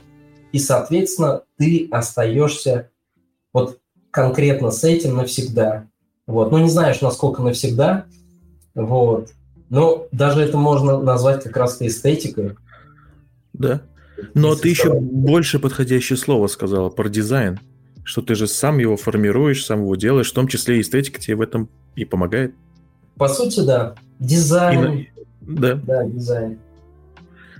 [0.51, 2.89] и, соответственно, ты остаешься
[3.53, 3.79] вот
[4.11, 5.87] конкретно с этим навсегда.
[6.27, 6.51] Вот.
[6.51, 8.05] Ну, не знаешь, насколько навсегда,
[8.75, 9.31] вот.
[9.69, 12.55] Ну, даже это можно назвать как раз эстетикой.
[13.53, 13.81] Да.
[14.33, 17.59] Но Если ты еще больше подходящее слово сказала про дизайн,
[18.03, 21.41] что ты же сам его формируешь, сам его делаешь, в том числе эстетика тебе в
[21.41, 22.53] этом и помогает.
[23.17, 23.95] По сути, да.
[24.19, 24.93] Дизайн.
[24.93, 25.09] И,
[25.41, 25.75] да.
[25.75, 26.59] Да, дизайн.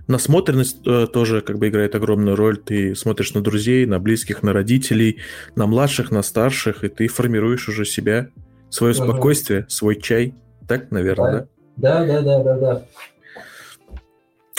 [0.07, 2.57] Насмотренность э, тоже как бы играет огромную роль.
[2.57, 5.19] Ты смотришь на друзей, на близких, на родителей,
[5.55, 8.29] на младших, на старших, и ты формируешь уже себя,
[8.69, 9.03] свое угу.
[9.03, 10.35] спокойствие, свой чай
[10.67, 11.39] Так, наверное, да?
[11.39, 12.81] Да, да, да, да, да.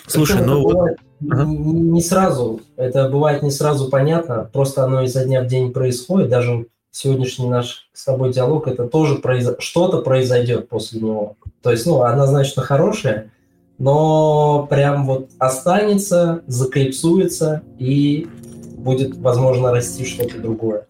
[0.07, 0.91] Слушай, ну вот...
[1.31, 1.45] Ага.
[1.47, 6.67] Не сразу, это бывает не сразу понятно, просто оно изо дня в день происходит, даже
[6.91, 9.49] сегодняшний наш с тобой диалог, это тоже произ...
[9.59, 11.37] что-то произойдет после него.
[11.63, 13.31] То есть, ну, однозначно хорошее,
[13.79, 18.29] но прям вот останется, заклипсуется и
[18.77, 20.87] будет, возможно, расти что-то другое.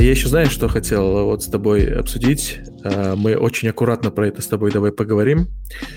[0.00, 2.60] Я еще, знаешь, что хотел вот с тобой обсудить?
[2.84, 5.48] А, мы очень аккуратно про это с тобой давай поговорим.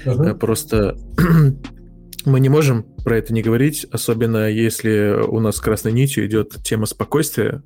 [0.06, 0.34] Uh-huh.
[0.36, 0.98] Просто
[2.26, 6.86] мы не можем про это не говорить, особенно если у нас красной нитью идет тема
[6.86, 7.64] спокойствия.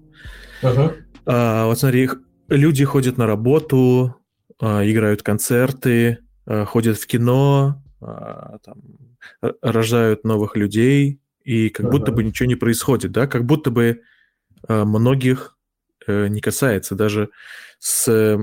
[0.62, 0.94] Uh-huh.
[1.26, 2.10] А, вот смотри,
[2.50, 4.16] люди ходят на работу,
[4.60, 8.82] а, играют концерты, а, ходят в кино, а, там,
[9.62, 11.92] рождают новых людей, и как uh-huh.
[11.92, 14.02] будто бы ничего не происходит, да, как будто бы
[14.68, 15.55] а, многих а,
[16.08, 17.30] не касается, даже
[17.80, 18.38] с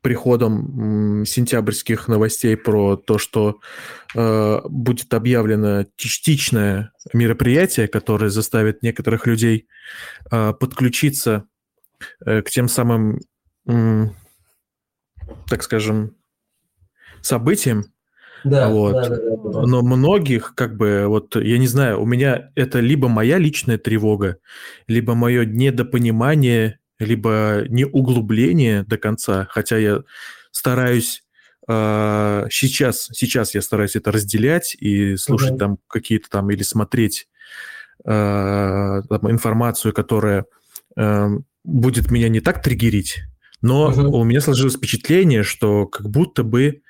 [0.00, 3.60] приходом сентябрьских новостей про то, что
[4.14, 9.66] э, будет объявлено частичное мероприятие, которое заставит некоторых людей
[10.30, 11.44] э, подключиться
[12.24, 13.20] э, к тем самым,
[13.68, 14.06] э,
[15.48, 16.14] так скажем,
[17.20, 17.86] событиям.
[18.44, 18.92] Да, вот.
[18.92, 19.62] да, да, да, да.
[19.62, 24.36] Но многих, как бы, вот, я не знаю, у меня это либо моя личная тревога,
[24.86, 30.02] либо мое недопонимание либо не углубление до конца, хотя я
[30.50, 31.24] стараюсь
[31.68, 35.58] э, сейчас, сейчас я стараюсь это разделять и слушать mm-hmm.
[35.58, 37.28] там какие-то там или смотреть
[38.04, 40.46] э, там, информацию, которая
[40.96, 41.28] э,
[41.64, 43.20] будет меня не так триггерить,
[43.60, 44.06] но mm-hmm.
[44.06, 46.82] у меня сложилось впечатление, что как будто бы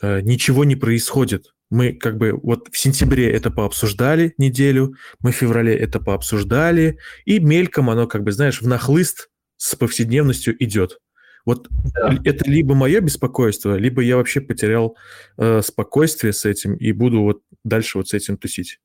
[0.00, 1.54] э, ничего не происходит.
[1.70, 7.38] Мы как бы вот в сентябре это пообсуждали неделю, мы в феврале это пообсуждали, и
[7.38, 9.29] мельком оно как бы, знаешь, в нахлыст
[9.60, 11.00] с повседневностью идет.
[11.44, 12.16] Вот да.
[12.24, 14.96] это либо мое беспокойство, либо я вообще потерял
[15.36, 18.78] э, спокойствие с этим и буду вот дальше вот с этим тусить.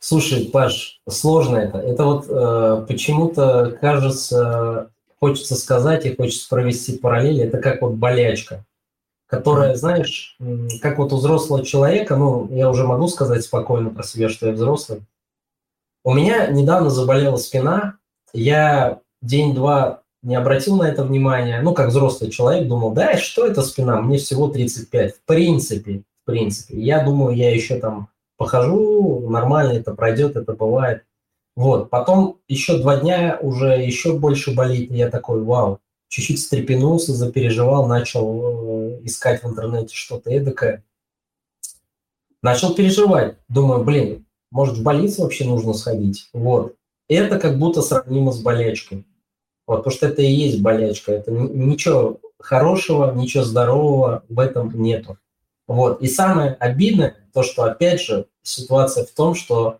[0.00, 1.78] Слушай, Паш, сложно это.
[1.78, 8.64] Это вот э, почему-то кажется, хочется сказать и хочется провести параллели, это как вот болячка,
[9.26, 10.36] которая, знаешь,
[10.82, 14.52] как вот у взрослого человека, ну, я уже могу сказать спокойно про себя, что я
[14.52, 15.02] взрослый.
[16.04, 17.96] У меня недавно заболела спина,
[18.32, 23.62] я день-два не обратил на это внимания, ну, как взрослый человек, думал, да, что это
[23.62, 26.80] спина, мне всего 35, в принципе, в принципе.
[26.80, 31.04] Я думаю, я еще там похожу, нормально это пройдет, это бывает.
[31.54, 37.14] Вот, потом еще два дня уже еще больше болит, и я такой, вау, чуть-чуть встрепенулся,
[37.14, 40.84] запереживал, начал э, искать в интернете что-то эдакое.
[42.42, 46.74] Начал переживать, думаю, блин, может в больницу вообще нужно сходить, вот.
[47.08, 49.06] Это как будто сравнимо с болячкой.
[49.66, 51.12] Вот, потому что это и есть болячка.
[51.12, 55.18] Это ничего хорошего, ничего здорового в этом нету.
[55.66, 56.00] Вот.
[56.00, 59.78] И самое обидное, то, что, опять же, ситуация в том, что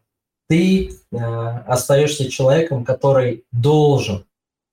[0.49, 4.25] ты э, остаешься человеком, который должен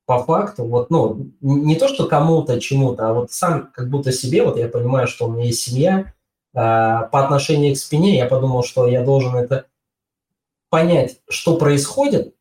[0.05, 4.43] по факту, вот, ну, не то, что кому-то, чему-то, а вот сам как будто себе,
[4.43, 6.07] вот я понимаю, что у меня есть семья, э,
[6.53, 9.65] по отношению к спине я подумал, что я должен это
[10.69, 12.35] понять, что происходит,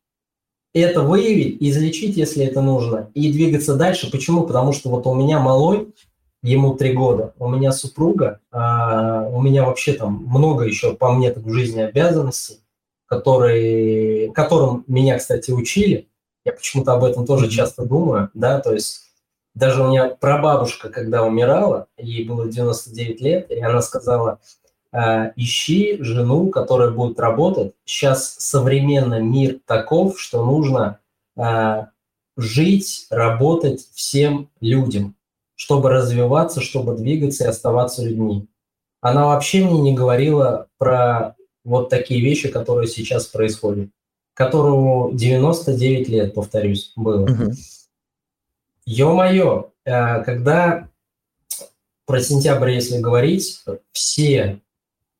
[0.81, 4.09] это выявить, излечить, если это нужно, и двигаться дальше.
[4.11, 4.45] Почему?
[4.45, 5.93] Потому что вот у меня малой,
[6.41, 11.31] ему три года, у меня супруга, а у меня вообще там много еще по мне
[11.31, 12.59] так в жизни обязанностей,
[13.05, 16.09] которые, которым меня, кстати, учили.
[16.45, 17.51] Я почему-то об этом тоже mm-hmm.
[17.51, 19.03] часто думаю, да, то есть
[19.55, 24.39] даже у меня прабабушка, когда умирала, ей было 99 лет, и она сказала,
[25.35, 27.73] ищи жену, которая будет работать.
[27.85, 30.99] Сейчас современный мир таков, что нужно
[31.35, 31.85] э,
[32.37, 35.15] жить, работать всем людям,
[35.55, 38.47] чтобы развиваться, чтобы двигаться и оставаться людьми.
[39.01, 43.89] Она вообще мне не говорила про вот такие вещи, которые сейчас происходят,
[44.33, 47.23] которому 99 лет, повторюсь, было.
[47.23, 47.51] Угу.
[48.85, 50.89] Ё-моё, э, когда
[52.05, 54.61] про сентябрь, если говорить, все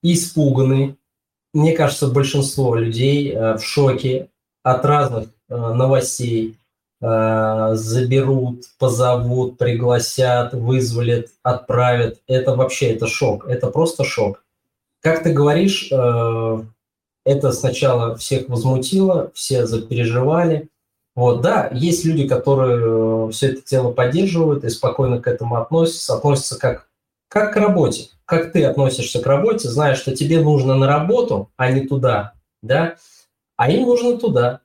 [0.03, 0.97] испуганы.
[1.53, 4.29] Мне кажется, большинство людей э, в шоке
[4.61, 6.57] от разных э, новостей.
[7.01, 12.19] Э, заберут, позовут, пригласят, вызволят, отправят.
[12.27, 13.47] Это вообще, это шок.
[13.47, 14.43] Это просто шок.
[15.01, 20.69] Как ты говоришь, это сначала всех возмутило, все запереживали.
[21.13, 26.57] Вот, да, есть люди, которые все это дело поддерживают и спокойно к этому относятся, относятся
[26.57, 26.87] как,
[27.33, 31.71] как к работе как ты относишься к работе, зная, что тебе нужно на работу, а
[31.71, 32.95] не туда, да,
[33.57, 34.61] а им нужно туда.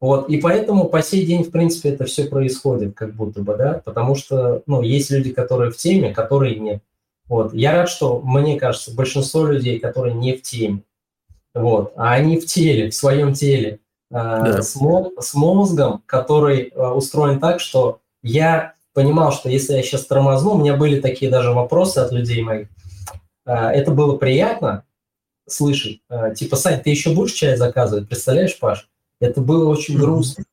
[0.00, 3.80] Вот, и поэтому по сей день, в принципе, это все происходит, как будто бы, да,
[3.84, 6.82] потому что, ну, есть люди, которые в теме, которые нет.
[7.26, 10.82] Вот, я рад, что, мне кажется, большинство людей, которые не в теме,
[11.54, 14.62] вот, а они в теле, в своем теле, э, да.
[14.62, 20.54] с, с мозгом, который э, устроен так, что я понимал, что если я сейчас тормозну,
[20.54, 22.68] у меня были такие даже вопросы от людей моих,
[23.44, 24.84] э, это было приятно
[25.46, 28.88] слышать, э, типа, Сань, ты еще будешь чай заказывать, представляешь, Паш?
[29.20, 30.44] Это было очень грустно,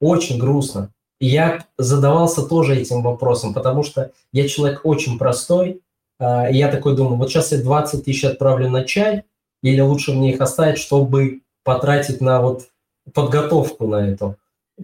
[0.00, 0.92] очень грустно.
[1.20, 5.82] И я задавался тоже этим вопросом, потому что я человек очень простой,
[6.20, 9.24] и я такой думаю, вот сейчас я 20 тысяч отправлю на чай,
[9.62, 12.68] или лучше мне их оставить, чтобы потратить на вот
[13.12, 14.36] подготовку на это.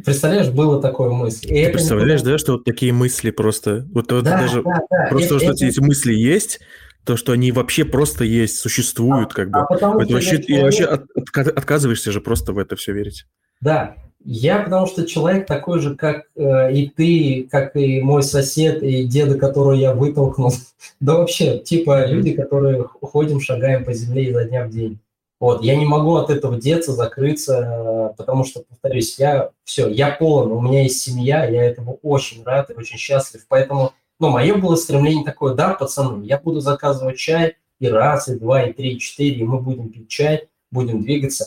[0.04, 1.48] Представляешь, было такое мысль.
[1.48, 2.32] Ты представляешь, никуда...
[2.32, 5.06] да, что вот такие мысли просто, вот, вот да, даже да, да.
[5.08, 5.66] просто это, то, что это...
[5.66, 6.60] эти мысли есть,
[7.04, 9.58] то, что они вообще просто есть, существуют, а, как бы.
[9.60, 10.48] А потому, это вообще, человек...
[10.48, 13.26] И вообще от, от, отказываешься же просто в это все верить.
[13.60, 18.82] Да, я потому что человек такой же, как э, и ты, как и мой сосед,
[18.82, 20.52] и деда, которого я вытолкнул.
[21.00, 24.98] да вообще, типа люди, которые ходим, шагаем по земле изо дня в день.
[25.44, 30.50] Вот, я не могу от этого деться, закрыться, потому что, повторюсь, я все, я полон,
[30.52, 33.44] у меня есть семья, я этому очень рад и очень счастлив.
[33.46, 38.38] Поэтому, ну, мое было стремление такое, да, пацаны, я буду заказывать чай и раз, и
[38.38, 41.44] два, и три, и четыре, и мы будем пить чай, будем двигаться,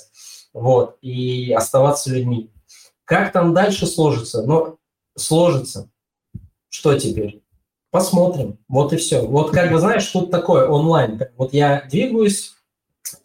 [0.54, 2.52] вот, и оставаться людьми.
[3.04, 4.44] Как там дальше сложится?
[4.44, 4.78] Ну,
[5.16, 5.90] сложится.
[6.70, 7.42] Что теперь?
[7.90, 8.60] Посмотрим.
[8.68, 9.26] Вот и все.
[9.26, 11.20] Вот как бы, знаешь, тут такое онлайн.
[11.36, 12.54] Вот я двигаюсь,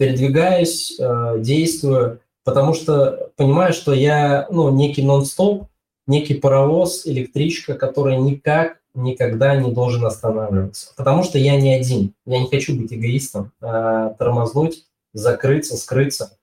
[0.03, 5.68] передвигаюсь, э, действую, потому что понимаю, что я, ну, некий нон-стоп,
[6.09, 10.92] некий паровоз, электричка, который никак никогда не должен останавливаться.
[10.96, 12.14] Потому что я не один.
[12.26, 16.36] Я не хочу быть эгоистом, а тормознуть, закрыться, скрыться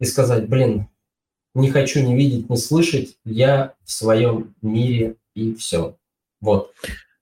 [0.00, 0.88] и сказать, блин,
[1.54, 5.96] не хочу не видеть, не слышать, я в своем мире и все.
[6.40, 6.72] Вот.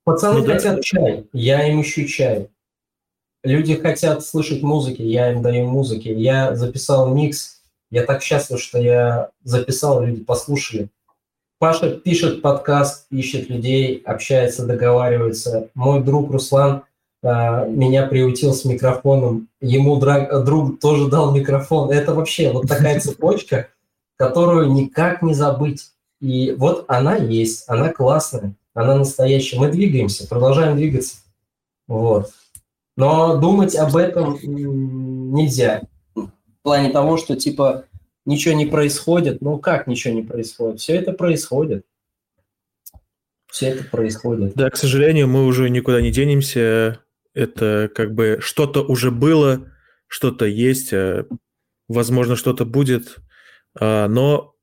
[0.04, 0.82] Пацаны ну, хотят да.
[0.82, 2.48] чай, я им ищу чай.
[3.46, 6.08] Люди хотят слышать музыки, я им даю музыки.
[6.08, 10.88] Я записал микс, я так счастлив, что я записал, люди послушали.
[11.58, 15.70] Паша пишет подкаст, ищет людей, общается, договаривается.
[15.74, 16.82] Мой друг Руслан
[17.22, 21.90] а, меня приутил с микрофоном, ему друг тоже дал микрофон.
[21.90, 23.68] Это вообще вот такая цепочка
[24.16, 25.92] которую никак не забыть.
[26.20, 29.58] И вот она есть, она классная, она настоящая.
[29.58, 31.16] Мы двигаемся, продолжаем двигаться.
[31.86, 32.30] Вот.
[32.96, 35.82] Но думать об этом нельзя.
[36.14, 36.30] В
[36.62, 37.84] плане того, что типа
[38.24, 39.40] ничего не происходит.
[39.40, 40.80] Ну как ничего не происходит?
[40.80, 41.84] Все это происходит.
[43.46, 44.54] Все это происходит.
[44.54, 47.00] Да, к сожалению, мы уже никуда не денемся.
[47.34, 49.70] Это как бы что-то уже было,
[50.08, 51.26] что-то есть, а,
[51.86, 53.18] возможно, что-то будет.
[53.78, 54.56] А, но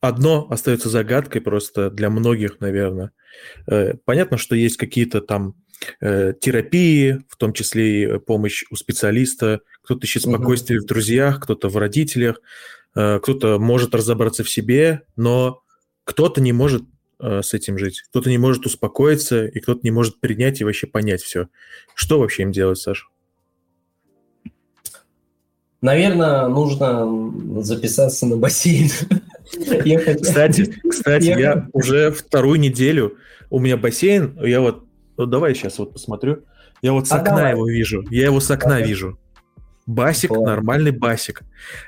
[0.00, 3.12] одно остается загадкой просто для многих, наверное.
[3.66, 5.63] Э, понятно, что есть какие-то там э,
[6.00, 9.60] терапии, в том числе и помощь у специалиста.
[9.82, 10.84] Кто-то ищет спокойствие угу.
[10.84, 12.40] в друзьях, кто-то в родителях,
[12.94, 15.62] э, кто-то может разобраться в себе, но
[16.04, 16.82] кто-то не может
[17.20, 21.22] с этим жить, кто-то не может успокоиться, и кто-то не может принять и вообще понять
[21.22, 21.48] все.
[21.94, 23.06] Что вообще им делать, Саша?
[25.84, 27.06] Наверное, нужно
[27.62, 28.88] записаться на бассейн.
[30.22, 33.18] Кстати, кстати, я уже вторую неделю,
[33.50, 34.84] у меня бассейн, я вот,
[35.16, 36.44] ну давай сейчас вот посмотрю,
[36.82, 39.18] я вот с а окна его вижу, я его с окна вижу.
[39.86, 41.42] Басик, нормальный басик.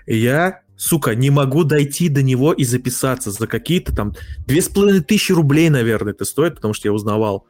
[0.06, 4.12] я, сука, не могу дойти до него и записаться за какие-то там
[4.46, 7.46] две с половиной тысячи рублей, наверное, это стоит, потому что я узнавал.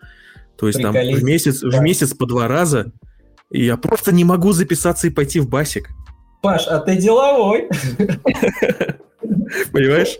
[0.56, 2.92] То есть там в месяц, в месяц по два раза,
[3.50, 5.90] и я просто не могу записаться и пойти в басик.
[6.42, 7.68] Паш, а ты деловой.
[9.72, 10.18] Понимаешь?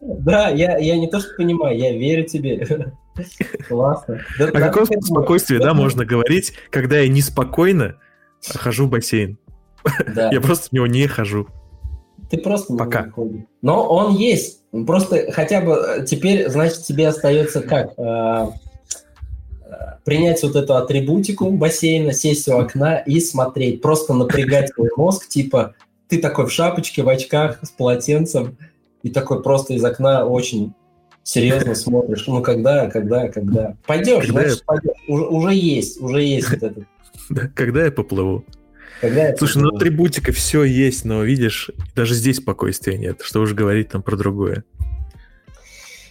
[0.00, 2.66] Да, я, я не то что понимаю, я верю тебе.
[3.68, 4.20] Классно.
[4.38, 7.96] Да, О каком спокойствии, да, можно говорить, когда я неспокойно
[8.44, 9.38] хожу в бассейн?
[10.14, 10.30] Да.
[10.32, 11.48] Я просто в него не хожу.
[12.30, 13.06] Ты просто Пока.
[13.06, 13.42] не ходишь.
[13.62, 14.60] Но он есть.
[14.86, 17.92] Просто хотя бы э, теперь, значит, тебе остается как?
[17.96, 18.52] А,
[20.04, 25.74] принять вот эту атрибутику бассейна, сесть у окна и смотреть, просто напрягать свой мозг, типа
[26.08, 28.56] ты такой в шапочке, в очках, с полотенцем,
[29.02, 30.74] и такой просто из окна очень
[31.22, 32.26] серьезно смотришь.
[32.26, 33.76] Ну, когда, когда, когда.
[33.86, 34.64] Пойдешь, когда значит, я...
[34.64, 35.04] пойдешь.
[35.06, 36.84] Уже, уже есть, уже есть вот этот.
[37.30, 38.42] Да, когда я поплыву?
[39.02, 43.20] Когда Слушай, ну атрибутика все есть, но видишь, даже здесь спокойствия нет.
[43.20, 44.64] Что уж говорить там про другое.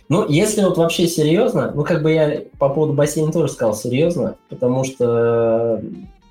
[0.10, 4.38] Ну, если вот вообще серьезно, ну, как бы я по поводу бассейна тоже сказал серьезно,
[4.48, 5.82] потому что,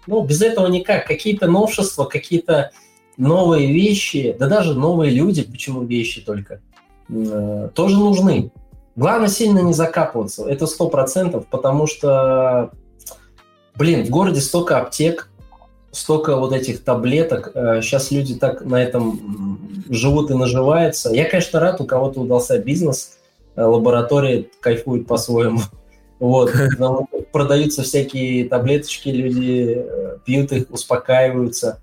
[0.07, 1.07] ну, без этого никак.
[1.07, 2.71] Какие-то новшества, какие-то
[3.17, 6.61] новые вещи, да даже новые люди, почему вещи только,
[7.09, 8.51] э, тоже нужны.
[8.95, 12.71] Главное сильно не закапываться, это сто процентов, потому что,
[13.75, 15.31] блин, в городе столько аптек,
[15.93, 21.11] столько вот этих таблеток, сейчас люди так на этом живут и наживаются.
[21.12, 23.19] Я, конечно, рад, у кого-то удался бизнес,
[23.57, 25.61] лаборатории кайфуют по-своему.
[26.19, 26.51] Вот,
[27.31, 29.85] продаются всякие таблеточки, люди
[30.25, 31.83] пьют их, успокаиваются.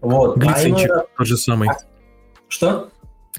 [0.00, 0.36] Вот.
[0.36, 1.68] А Глицинчик а тот же самый.
[1.68, 1.76] А...
[2.48, 2.88] Что?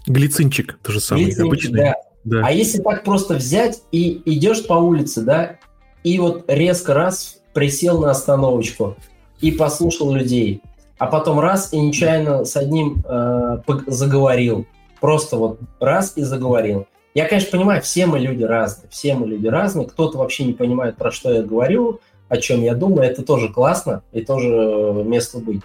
[0.06, 1.80] Глицинчик тот же самый, Глицинчик, обычный.
[1.80, 1.96] Да.
[2.24, 2.42] да.
[2.46, 5.60] А если так просто взять и идешь по улице, да,
[6.04, 8.96] и вот резко раз присел на остановочку
[9.42, 10.62] и послушал людей,
[10.98, 13.58] а потом раз и нечаянно с одним э,
[13.88, 14.66] заговорил,
[15.00, 16.88] просто вот раз и заговорил.
[17.14, 20.96] Я, конечно, понимаю, все мы люди разные, все мы люди разные, кто-то вообще не понимает,
[20.96, 25.62] про что я говорю, о чем я думаю, это тоже классно и тоже место быть.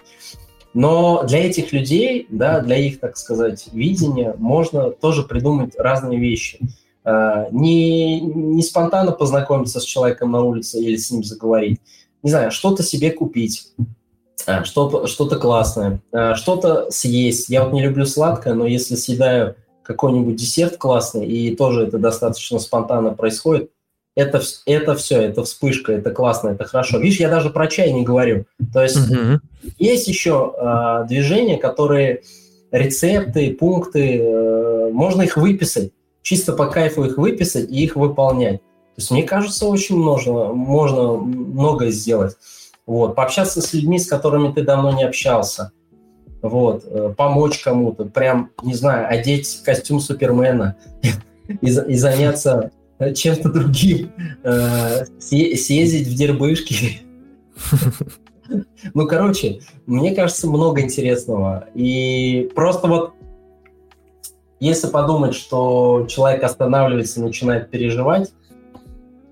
[0.73, 6.59] Но для этих людей, да, для их, так сказать, видения можно тоже придумать разные вещи.
[7.03, 11.79] А, не, не спонтанно познакомиться с человеком на улице или с ним заговорить.
[12.21, 13.69] Не знаю, что-то себе купить,
[14.45, 17.49] а, что-то что классное, а, что-то съесть.
[17.49, 22.59] Я вот не люблю сладкое, но если съедаю какой-нибудь десерт классный, и тоже это достаточно
[22.59, 23.71] спонтанно происходит,
[24.17, 26.97] это, это все, это вспышка, это классно, это хорошо.
[26.97, 28.45] Видишь, я даже про чай не говорю.
[28.73, 29.39] То есть угу.
[29.77, 32.23] есть еще э, движения, которые
[32.71, 35.91] рецепты, пункты, э, можно их выписать,
[36.23, 38.57] чисто по кайфу их выписать и их выполнять.
[38.57, 42.37] То есть мне кажется, очень можно, можно многое сделать.
[42.87, 45.73] Вот, пообщаться с людьми, с которыми ты давно не общался.
[46.41, 50.75] Вот, э, помочь кому-то, прям, не знаю, одеть костюм Супермена
[51.47, 52.71] и, и заняться
[53.15, 54.11] чем-то другим,
[54.43, 57.01] э, съездить в Дербышки.
[58.93, 61.67] Ну, короче, мне кажется, много интересного.
[61.75, 63.13] И просто вот
[64.59, 68.31] если подумать, что человек останавливается и начинает переживать,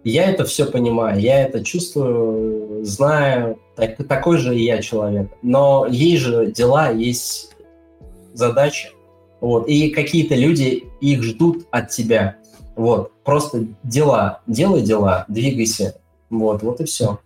[0.03, 5.31] я это все понимаю, я это чувствую, знаю, так, такой же и я человек.
[5.41, 7.55] Но есть же дела, есть
[8.33, 8.89] задачи,
[9.41, 12.37] вот, и какие-то люди их ждут от тебя.
[12.75, 15.95] Вот, просто дела, делай дела, двигайся.
[16.29, 17.19] Вот, вот и все.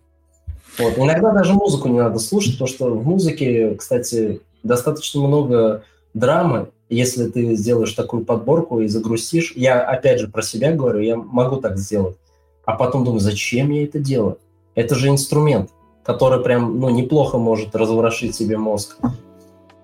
[0.78, 0.96] Вот.
[0.96, 5.82] Иногда даже музыку не надо слушать, потому что в музыке, кстати, достаточно много
[6.14, 6.68] драмы.
[6.88, 11.56] Если ты сделаешь такую подборку и загрустишь, я опять же про себя говорю, я могу
[11.56, 12.16] так сделать.
[12.64, 14.38] А потом думаю, зачем я это делаю?
[14.74, 15.70] Это же инструмент,
[16.04, 18.96] который прям ну, неплохо может разворошить себе мозг.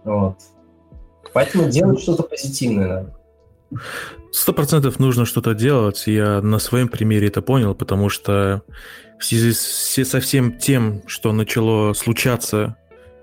[0.05, 0.37] Вот.
[1.33, 3.15] Поэтому делать что-то позитивное надо.
[4.37, 6.03] Сто процентов нужно что-то делать.
[6.07, 8.63] Я на своем примере это понял, потому что
[9.19, 12.77] в связи с, со всем тем, что начало случаться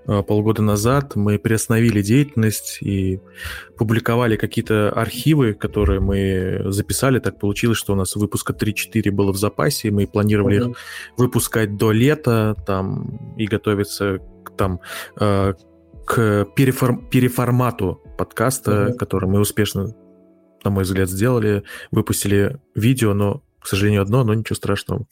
[0.08, 3.20] э, полгода назад, мы приостановили деятельность и
[3.78, 7.20] публиковали какие-то архивы, которые мы записали.
[7.20, 10.70] Так получилось, что у нас выпуска 3-4 было в запасе, мы планировали mm-hmm.
[10.72, 10.76] их
[11.16, 14.80] выпускать до лета там и готовиться к, там,
[15.20, 15.54] э,
[16.06, 18.94] к переформ- переформату подкаста, mm-hmm.
[18.94, 19.94] который мы успешно
[20.64, 25.06] на мой взгляд, сделали, выпустили видео, но, к сожалению, одно, но ничего страшного.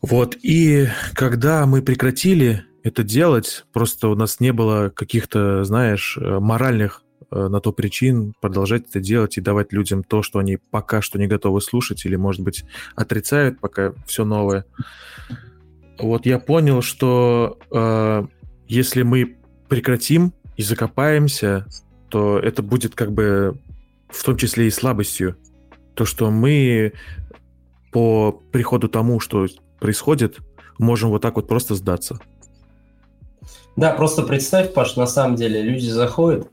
[0.00, 6.38] Вот, и когда мы прекратили это делать, просто у нас не было каких-то, знаешь, э,
[6.38, 11.02] моральных э, на то причин продолжать это делать и давать людям то, что они пока
[11.02, 12.64] что не готовы слушать или, может быть,
[12.94, 14.64] отрицают пока все новое.
[15.98, 18.26] Вот я понял, что э,
[18.68, 19.36] если мы
[19.68, 21.66] прекратим и закопаемся,
[22.08, 23.58] то это будет как бы
[24.08, 25.36] в том числе и слабостью.
[25.94, 26.92] То, что мы
[27.92, 29.46] по приходу тому, что
[29.80, 30.38] происходит,
[30.78, 32.18] можем вот так вот просто сдаться.
[33.76, 36.48] Да, просто представь, Паш, на самом деле люди заходят,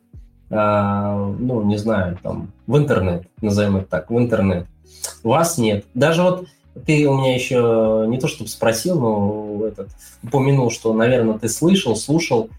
[0.51, 4.67] а, ну, не знаю, там, в интернет, назовем это так, в интернет.
[5.23, 5.85] Вас нет.
[5.95, 6.47] Даже вот
[6.85, 9.89] ты у меня еще не то чтобы спросил, но этот,
[10.21, 12.49] упомянул, что, наверное, ты слышал, слушал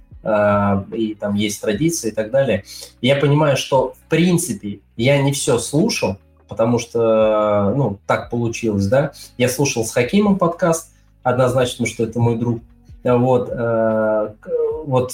[0.92, 2.64] и там есть традиции и так далее.
[3.00, 6.16] Я понимаю, что в принципе я не все слушал,
[6.48, 9.12] потому что, ну, так получилось, да.
[9.38, 10.90] Я слушал с Хакимом подкаст,
[11.22, 12.60] однозначно, что это мой друг.
[13.04, 14.34] Вот, э,
[14.84, 15.12] вот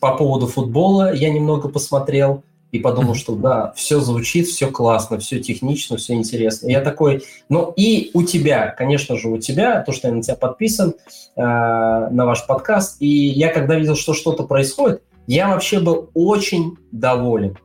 [0.00, 5.40] по поводу футбола я немного посмотрел, и подумал, что да, все звучит, все классно, все
[5.40, 6.68] технично, все интересно.
[6.68, 10.22] И я такой, ну и у тебя, конечно же, у тебя, то, что я на
[10.22, 10.94] тебя подписан,
[11.36, 16.76] э, на ваш подкаст, и я когда видел, что что-то происходит, я вообще был очень
[16.92, 17.56] доволен.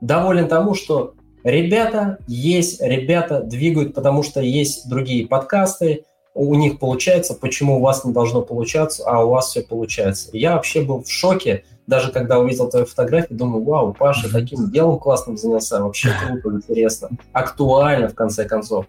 [0.00, 7.34] Доволен тому, что ребята есть, ребята двигают, потому что есть другие подкасты, у них получается,
[7.34, 10.28] почему у вас не должно получаться, а у вас все получается.
[10.34, 14.98] Я вообще был в шоке, даже когда увидел твою фотографию, думаю, вау, Паша таким делом
[14.98, 18.86] классным занялся, вообще круто, интересно, актуально в конце концов.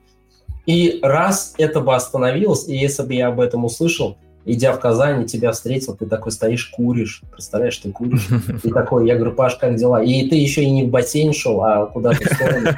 [0.66, 4.18] И раз это бы остановилось, и если бы я об этом услышал,
[4.48, 7.22] идя в Казань, тебя встретил, ты такой стоишь, куришь.
[7.32, 8.28] Представляешь, ты куришь.
[8.64, 10.02] И такой, я говорю, Паш, как дела?
[10.02, 12.70] И ты еще и не в бассейн шел, а куда-то в сторону.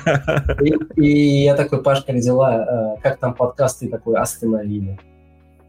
[0.61, 2.95] И, и я такой, Паш, как дела?
[2.97, 3.79] Э, как там подкаст?
[3.79, 4.99] Ты такой, остановили.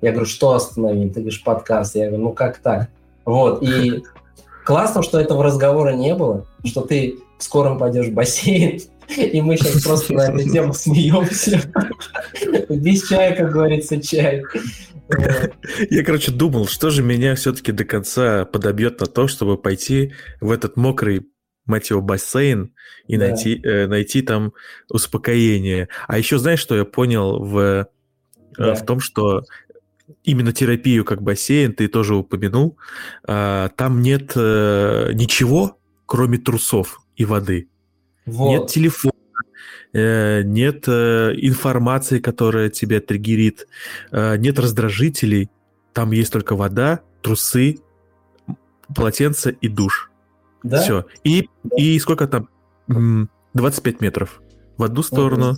[0.01, 1.09] Я говорю, что остановили?
[1.09, 1.95] Ты говоришь, подкаст.
[1.95, 2.89] Я говорю, ну как так?
[3.27, 4.03] Вот, и
[4.65, 8.81] классно, что этого разговора не было, что ты в скором пойдешь в бассейн,
[9.17, 11.61] и мы сейчас просто на эту тему смеемся.
[12.69, 14.43] Без чая, как говорится, чай.
[15.91, 20.53] Я, короче, думал, что же меня все-таки до конца подобьет на то, чтобы пойти в
[20.53, 21.27] этот мокрый
[21.67, 22.75] мать его, бассейн
[23.07, 23.29] и да.
[23.29, 24.53] найти, э, найти там
[24.89, 25.89] успокоение.
[26.07, 27.85] А еще знаешь, что я понял в, э,
[28.57, 28.75] да.
[28.75, 29.43] в том, что
[30.25, 32.77] именно терапию как бассейн, ты тоже упомянул,
[33.27, 37.69] э, там нет э, ничего, кроме трусов и воды.
[38.27, 38.51] Вот.
[38.51, 39.13] Нет телефона,
[39.93, 43.67] э, нет э, информации, которая тебя триггерит,
[44.11, 45.51] э, нет раздражителей.
[45.93, 47.79] Там есть только вода, трусы,
[48.95, 50.11] полотенце и душ.
[50.63, 50.83] Да?
[50.83, 51.07] Все.
[51.25, 51.77] И, да.
[51.77, 52.49] и сколько там?
[53.55, 54.43] 25 метров
[54.77, 55.57] в одну сторону,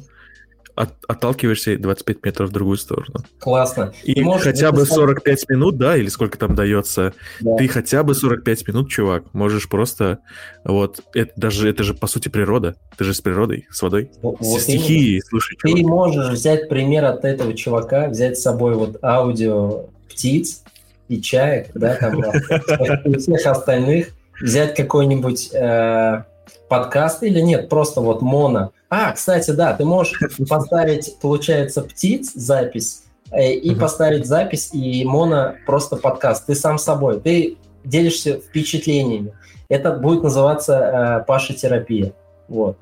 [0.74, 3.24] от, отталкиваешься 25 метров в другую сторону.
[3.38, 3.92] Классно.
[4.04, 5.56] И, и можешь, хотя бы 45 сам...
[5.56, 7.56] минут, да, или сколько там дается, да.
[7.56, 10.20] ты хотя бы 45 минут, чувак, можешь просто,
[10.64, 14.40] вот, это даже, это же по сути природа, ты же с природой, с водой, вот,
[14.40, 15.24] с стихией, именно.
[15.28, 15.76] слушай, чувак.
[15.76, 20.62] Ты можешь взять пример от этого чувака, взять с собой вот аудио птиц
[21.08, 24.08] и чаек, да, там, у всех остальных,
[24.40, 26.22] взять какой-нибудь э,
[26.68, 33.04] подкаст или нет, просто вот моно, а, кстати, да, ты можешь поставить, получается, птиц запись
[33.30, 36.44] э, и поставить запись и моно просто подкаст.
[36.44, 39.32] Ты сам собой, ты делишься впечатлениями.
[39.70, 42.12] Это будет называться э, Паша терапия.
[42.48, 42.76] Вот.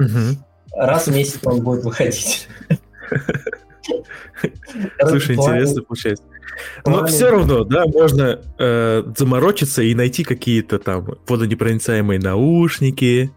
[0.74, 2.48] Раз в месяц он будет выходить.
[5.00, 6.24] Слушай, интересно получается.
[6.84, 13.30] Но все равно, да, можно э, заморочиться и найти какие-то там водонепроницаемые наушники.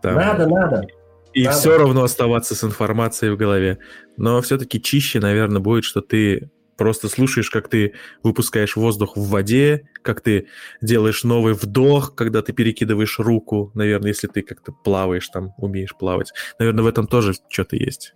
[0.00, 0.86] Там, надо, надо.
[1.36, 3.76] И да, все равно оставаться с информацией в голове.
[4.16, 9.82] Но все-таки чище, наверное, будет, что ты просто слушаешь, как ты выпускаешь воздух в воде,
[10.00, 10.46] как ты
[10.80, 16.32] делаешь новый вдох, когда ты перекидываешь руку, наверное, если ты как-то плаваешь, там, умеешь плавать.
[16.58, 18.14] Наверное, в этом тоже что-то есть.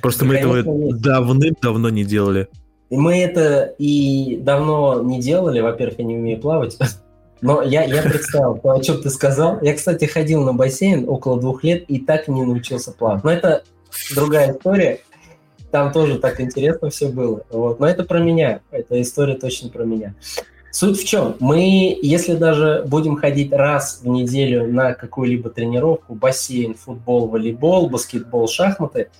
[0.00, 0.62] Просто мы этого
[0.96, 2.48] давным-давно не делали.
[2.88, 5.60] Мы это и давно не делали.
[5.60, 6.78] Во-первых, я не умею плавать.
[7.42, 9.58] Но я, я представил то, о чем ты сказал.
[9.62, 13.24] Я, кстати, ходил на бассейн около двух лет и так не научился плавать.
[13.24, 13.64] Но это
[14.14, 15.00] другая история.
[15.72, 17.42] Там тоже так интересно все было.
[17.50, 17.80] Вот.
[17.80, 18.60] Но это про меня.
[18.70, 20.14] Эта история точно про меня.
[20.70, 21.34] Суть в чем?
[21.40, 28.46] Мы, если даже будем ходить раз в неделю на какую-либо тренировку, бассейн, футбол, волейбол, баскетбол,
[28.48, 29.10] шахматы,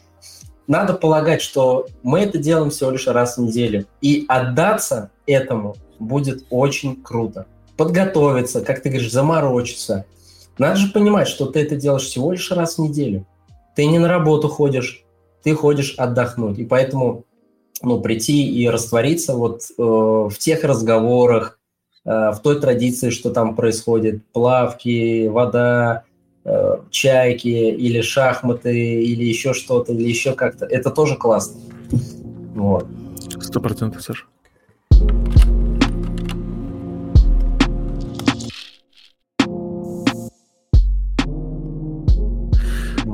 [0.68, 3.87] надо полагать, что мы это делаем всего лишь раз в неделю.
[4.01, 7.47] И отдаться этому будет очень круто
[7.83, 10.05] подготовиться, как ты говоришь, заморочиться.
[10.57, 13.26] Надо же понимать, что ты это делаешь всего лишь раз в неделю.
[13.74, 15.05] Ты не на работу ходишь,
[15.43, 16.59] ты ходишь отдохнуть.
[16.59, 17.24] И поэтому
[17.83, 21.59] ну, прийти и раствориться вот э, в тех разговорах,
[22.05, 26.05] э, в той традиции, что там происходит, плавки, вода,
[26.45, 31.61] э, чайки или шахматы, или еще что-то, или еще как-то, это тоже классно.
[32.55, 32.87] Вот.
[33.41, 34.26] Сто процентов, Саша.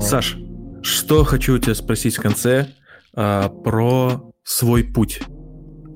[0.08, 0.38] Саш,
[0.80, 2.68] что хочу у тебя спросить в конце
[3.14, 5.20] а, про свой путь.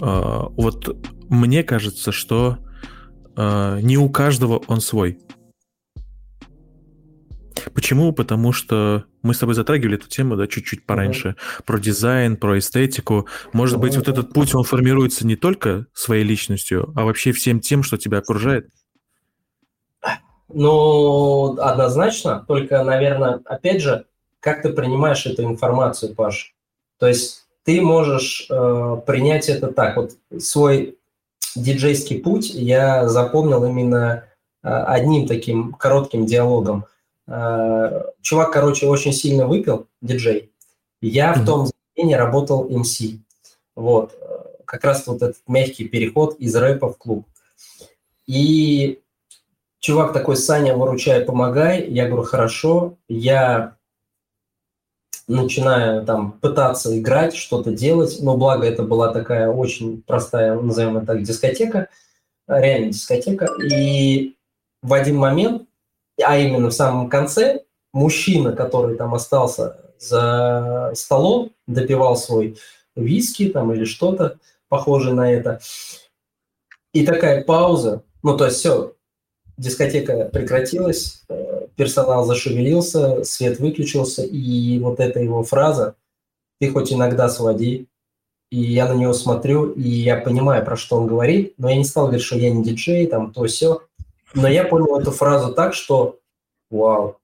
[0.02, 0.98] А, вот
[1.30, 2.58] мне кажется, что
[3.36, 5.18] а, не у каждого он свой.
[7.72, 8.12] Почему?
[8.12, 11.64] Потому что мы с тобой затрагивали эту тему, да, чуть-чуть пораньше, mm-hmm.
[11.64, 13.28] про дизайн, про эстетику.
[13.54, 13.80] Может mm-hmm.
[13.80, 17.96] быть, вот этот путь, он формируется не только своей личностью, а вообще всем тем, что
[17.96, 18.68] тебя окружает?
[20.52, 24.06] Ну, однозначно, только, наверное, опять же,
[24.40, 26.54] как ты принимаешь эту информацию, Паш?
[26.98, 29.96] То есть ты можешь э, принять это так.
[29.96, 30.98] Вот свой
[31.54, 34.24] диджейский путь я запомнил именно
[34.62, 36.86] э, одним таким коротким диалогом.
[37.26, 40.50] Э, чувак, короче, очень сильно выпил, диджей.
[41.00, 41.40] Я mm-hmm.
[41.40, 43.18] в том заведении работал MC.
[43.76, 44.18] Вот.
[44.64, 47.26] Как раз вот этот мягкий переход из рэпа в клуб.
[48.26, 49.00] И
[49.82, 51.84] чувак такой, Саня, выручай, помогай.
[51.88, 52.96] Я говорю, хорошо.
[53.08, 53.76] Я
[55.26, 61.06] начинаю там пытаться играть, что-то делать, но благо это была такая очень простая, назовем это
[61.06, 61.88] так, дискотека,
[62.46, 64.36] реально дискотека, и
[64.82, 65.62] в один момент,
[66.22, 67.62] а именно в самом конце,
[67.92, 72.58] мужчина, который там остался за столом, допивал свой
[72.96, 75.60] виски там или что-то похожее на это,
[76.92, 78.94] и такая пауза, ну то есть все,
[79.56, 85.94] дискотека прекратилась, э, персонал зашевелился, свет выключился, и вот эта его фраза
[86.60, 87.88] «ты хоть иногда своди»,
[88.50, 91.84] и я на него смотрю, и я понимаю, про что он говорит, но я не
[91.84, 93.80] стал говорить, что я не диджей, там, то все.
[94.34, 96.18] Но я понял эту фразу так, что
[96.70, 97.16] вау,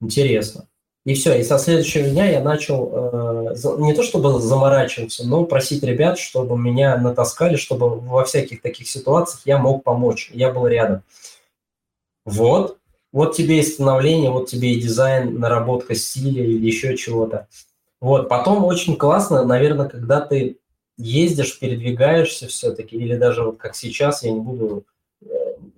[0.00, 0.66] интересно.
[1.04, 5.82] И все, и со следующего дня я начал э, не то чтобы заморачиваться, но просить
[5.82, 11.02] ребят, чтобы меня натаскали, чтобы во всяких таких ситуациях я мог помочь, я был рядом.
[12.30, 12.78] Вот,
[13.12, 17.48] вот тебе и становление, вот тебе и дизайн, наработка стиля или еще чего-то.
[18.00, 20.58] Вот, потом очень классно, наверное, когда ты
[20.96, 24.84] ездишь, передвигаешься все-таки, или даже вот как сейчас, я не буду,
[25.22, 25.26] э,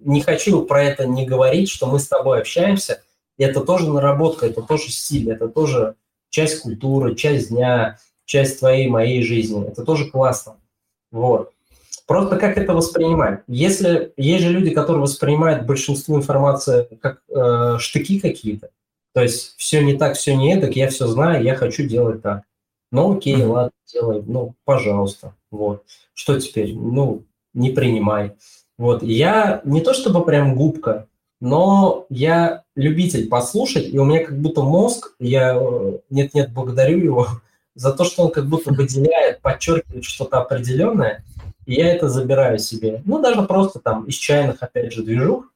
[0.00, 3.02] не хочу про это не говорить, что мы с тобой общаемся,
[3.38, 5.94] это тоже наработка, это тоже стиль, это тоже
[6.28, 10.56] часть культуры, часть дня, часть твоей, моей жизни, это тоже классно.
[11.10, 11.52] Вот.
[12.06, 13.40] Просто как это воспринимать?
[13.46, 18.70] Если есть же люди, которые воспринимают большинство информации как э, штыки какие-то,
[19.14, 22.42] то есть все не так, все не так, я все знаю, я хочу делать так.
[22.90, 23.46] Ну окей, mm-hmm.
[23.46, 25.84] ладно, делай, ну пожалуйста, вот.
[26.14, 26.74] Что теперь?
[26.74, 27.24] Ну
[27.54, 28.34] не принимай.
[28.78, 31.06] Вот я не то чтобы прям губка,
[31.40, 37.26] но я любитель послушать, и у меня как будто мозг, я э, нет-нет благодарю его
[37.74, 41.24] за то, что он как будто выделяет, подчеркивает что-то определенное,
[41.66, 43.02] и я это забираю себе.
[43.04, 45.46] Ну, даже просто там из чайных, опять же, движух.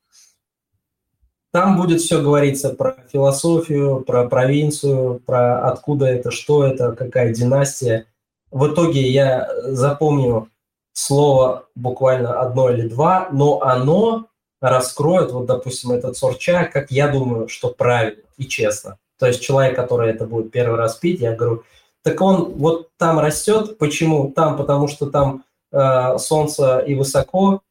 [1.53, 8.07] Там будет все говориться про философию, про провинцию, про откуда это, что это, какая династия.
[8.51, 10.51] В итоге я запомню
[10.93, 14.27] слово буквально одно или два, но оно
[14.61, 18.99] раскроет, вот, допустим, этот сорт чая, как я думаю, что правильно и честно.
[19.19, 21.63] То есть человек, который это будет первый раз пить, я говорю,
[22.03, 24.31] так он вот там растет, почему?
[24.31, 27.62] Там, потому что там солнце и высоко,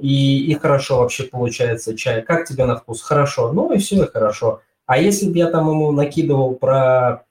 [0.00, 2.22] и, и хорошо вообще получается чай.
[2.22, 3.02] Как тебе на вкус?
[3.02, 3.52] Хорошо.
[3.52, 4.60] Ну и все, и хорошо.
[4.86, 7.24] А если бы я там ему накидывал про...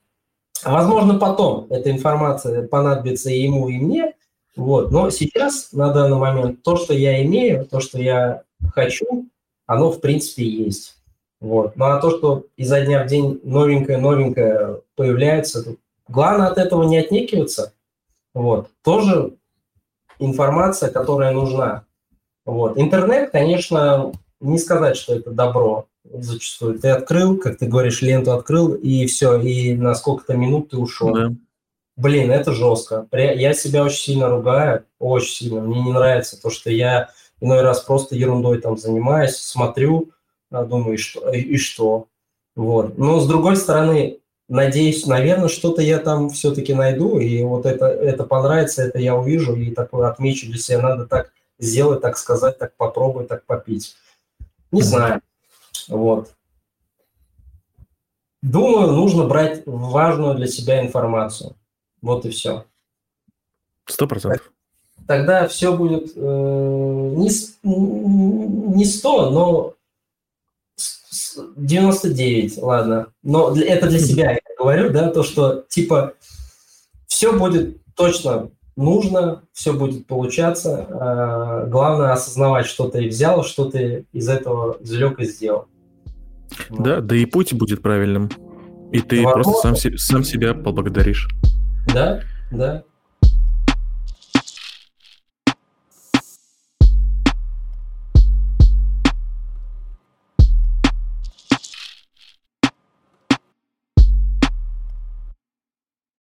[0.64, 4.16] Возможно, потом эта информация понадобится и ему, и мне,
[4.56, 4.92] вот.
[4.92, 8.42] Но сейчас, на данный момент, то, что я имею, то, что я
[8.74, 9.28] хочу,
[9.68, 10.98] оно, в принципе, есть.
[11.40, 11.76] Вот.
[11.76, 15.76] Ну а то, что изо дня в день новенькое-новенькое появляется,
[16.08, 17.74] главное от этого не отнекиваться.
[18.34, 18.70] Вот.
[18.84, 19.34] Тоже
[20.20, 21.86] информация, которая нужна.
[22.46, 22.78] Вот.
[22.78, 26.80] Интернет, конечно, не сказать, что это добро зачастую.
[26.80, 31.14] Ты открыл, как ты говоришь, ленту открыл, и все, и на сколько-то минут ты ушел.
[31.14, 31.32] Да.
[31.96, 33.08] Блин, это жестко.
[33.12, 35.62] Я себя очень сильно ругаю, очень сильно.
[35.62, 37.10] Мне не нравится то, что я
[37.42, 40.12] иной раз просто ерундой там занимаюсь, смотрю,
[40.52, 41.32] а, думаю, и что?
[41.32, 42.08] И что?
[42.56, 42.98] Вот.
[42.98, 48.24] Но с другой стороны, надеюсь, наверное, что-то я там все-таки найду, и вот это, это
[48.24, 52.76] понравится, это я увижу, и такое отмечу для себя, надо так сделать, так сказать, так
[52.76, 53.96] попробовать, так попить.
[54.72, 55.22] Не знаю.
[55.88, 56.34] Вот.
[58.42, 61.56] Думаю, нужно брать важную для себя информацию.
[62.02, 62.66] Вот и все.
[63.86, 64.52] Сто процентов.
[65.08, 67.30] Тогда все будет э, не,
[67.64, 69.77] не 100, но
[71.56, 73.08] 99, ладно.
[73.24, 76.14] Но для, это для себя я говорю, да, то, что типа
[77.08, 80.88] все будет точно нужно, все будет получаться.
[80.90, 85.66] Э, главное осознавать, что ты взял, что ты из этого извлек и сделал.
[86.70, 88.30] Да, да и путь будет правильным.
[88.92, 89.52] И ты Возможно.
[89.52, 91.28] просто сам, сам себя поблагодаришь.
[91.94, 92.22] Да,
[92.52, 92.84] да.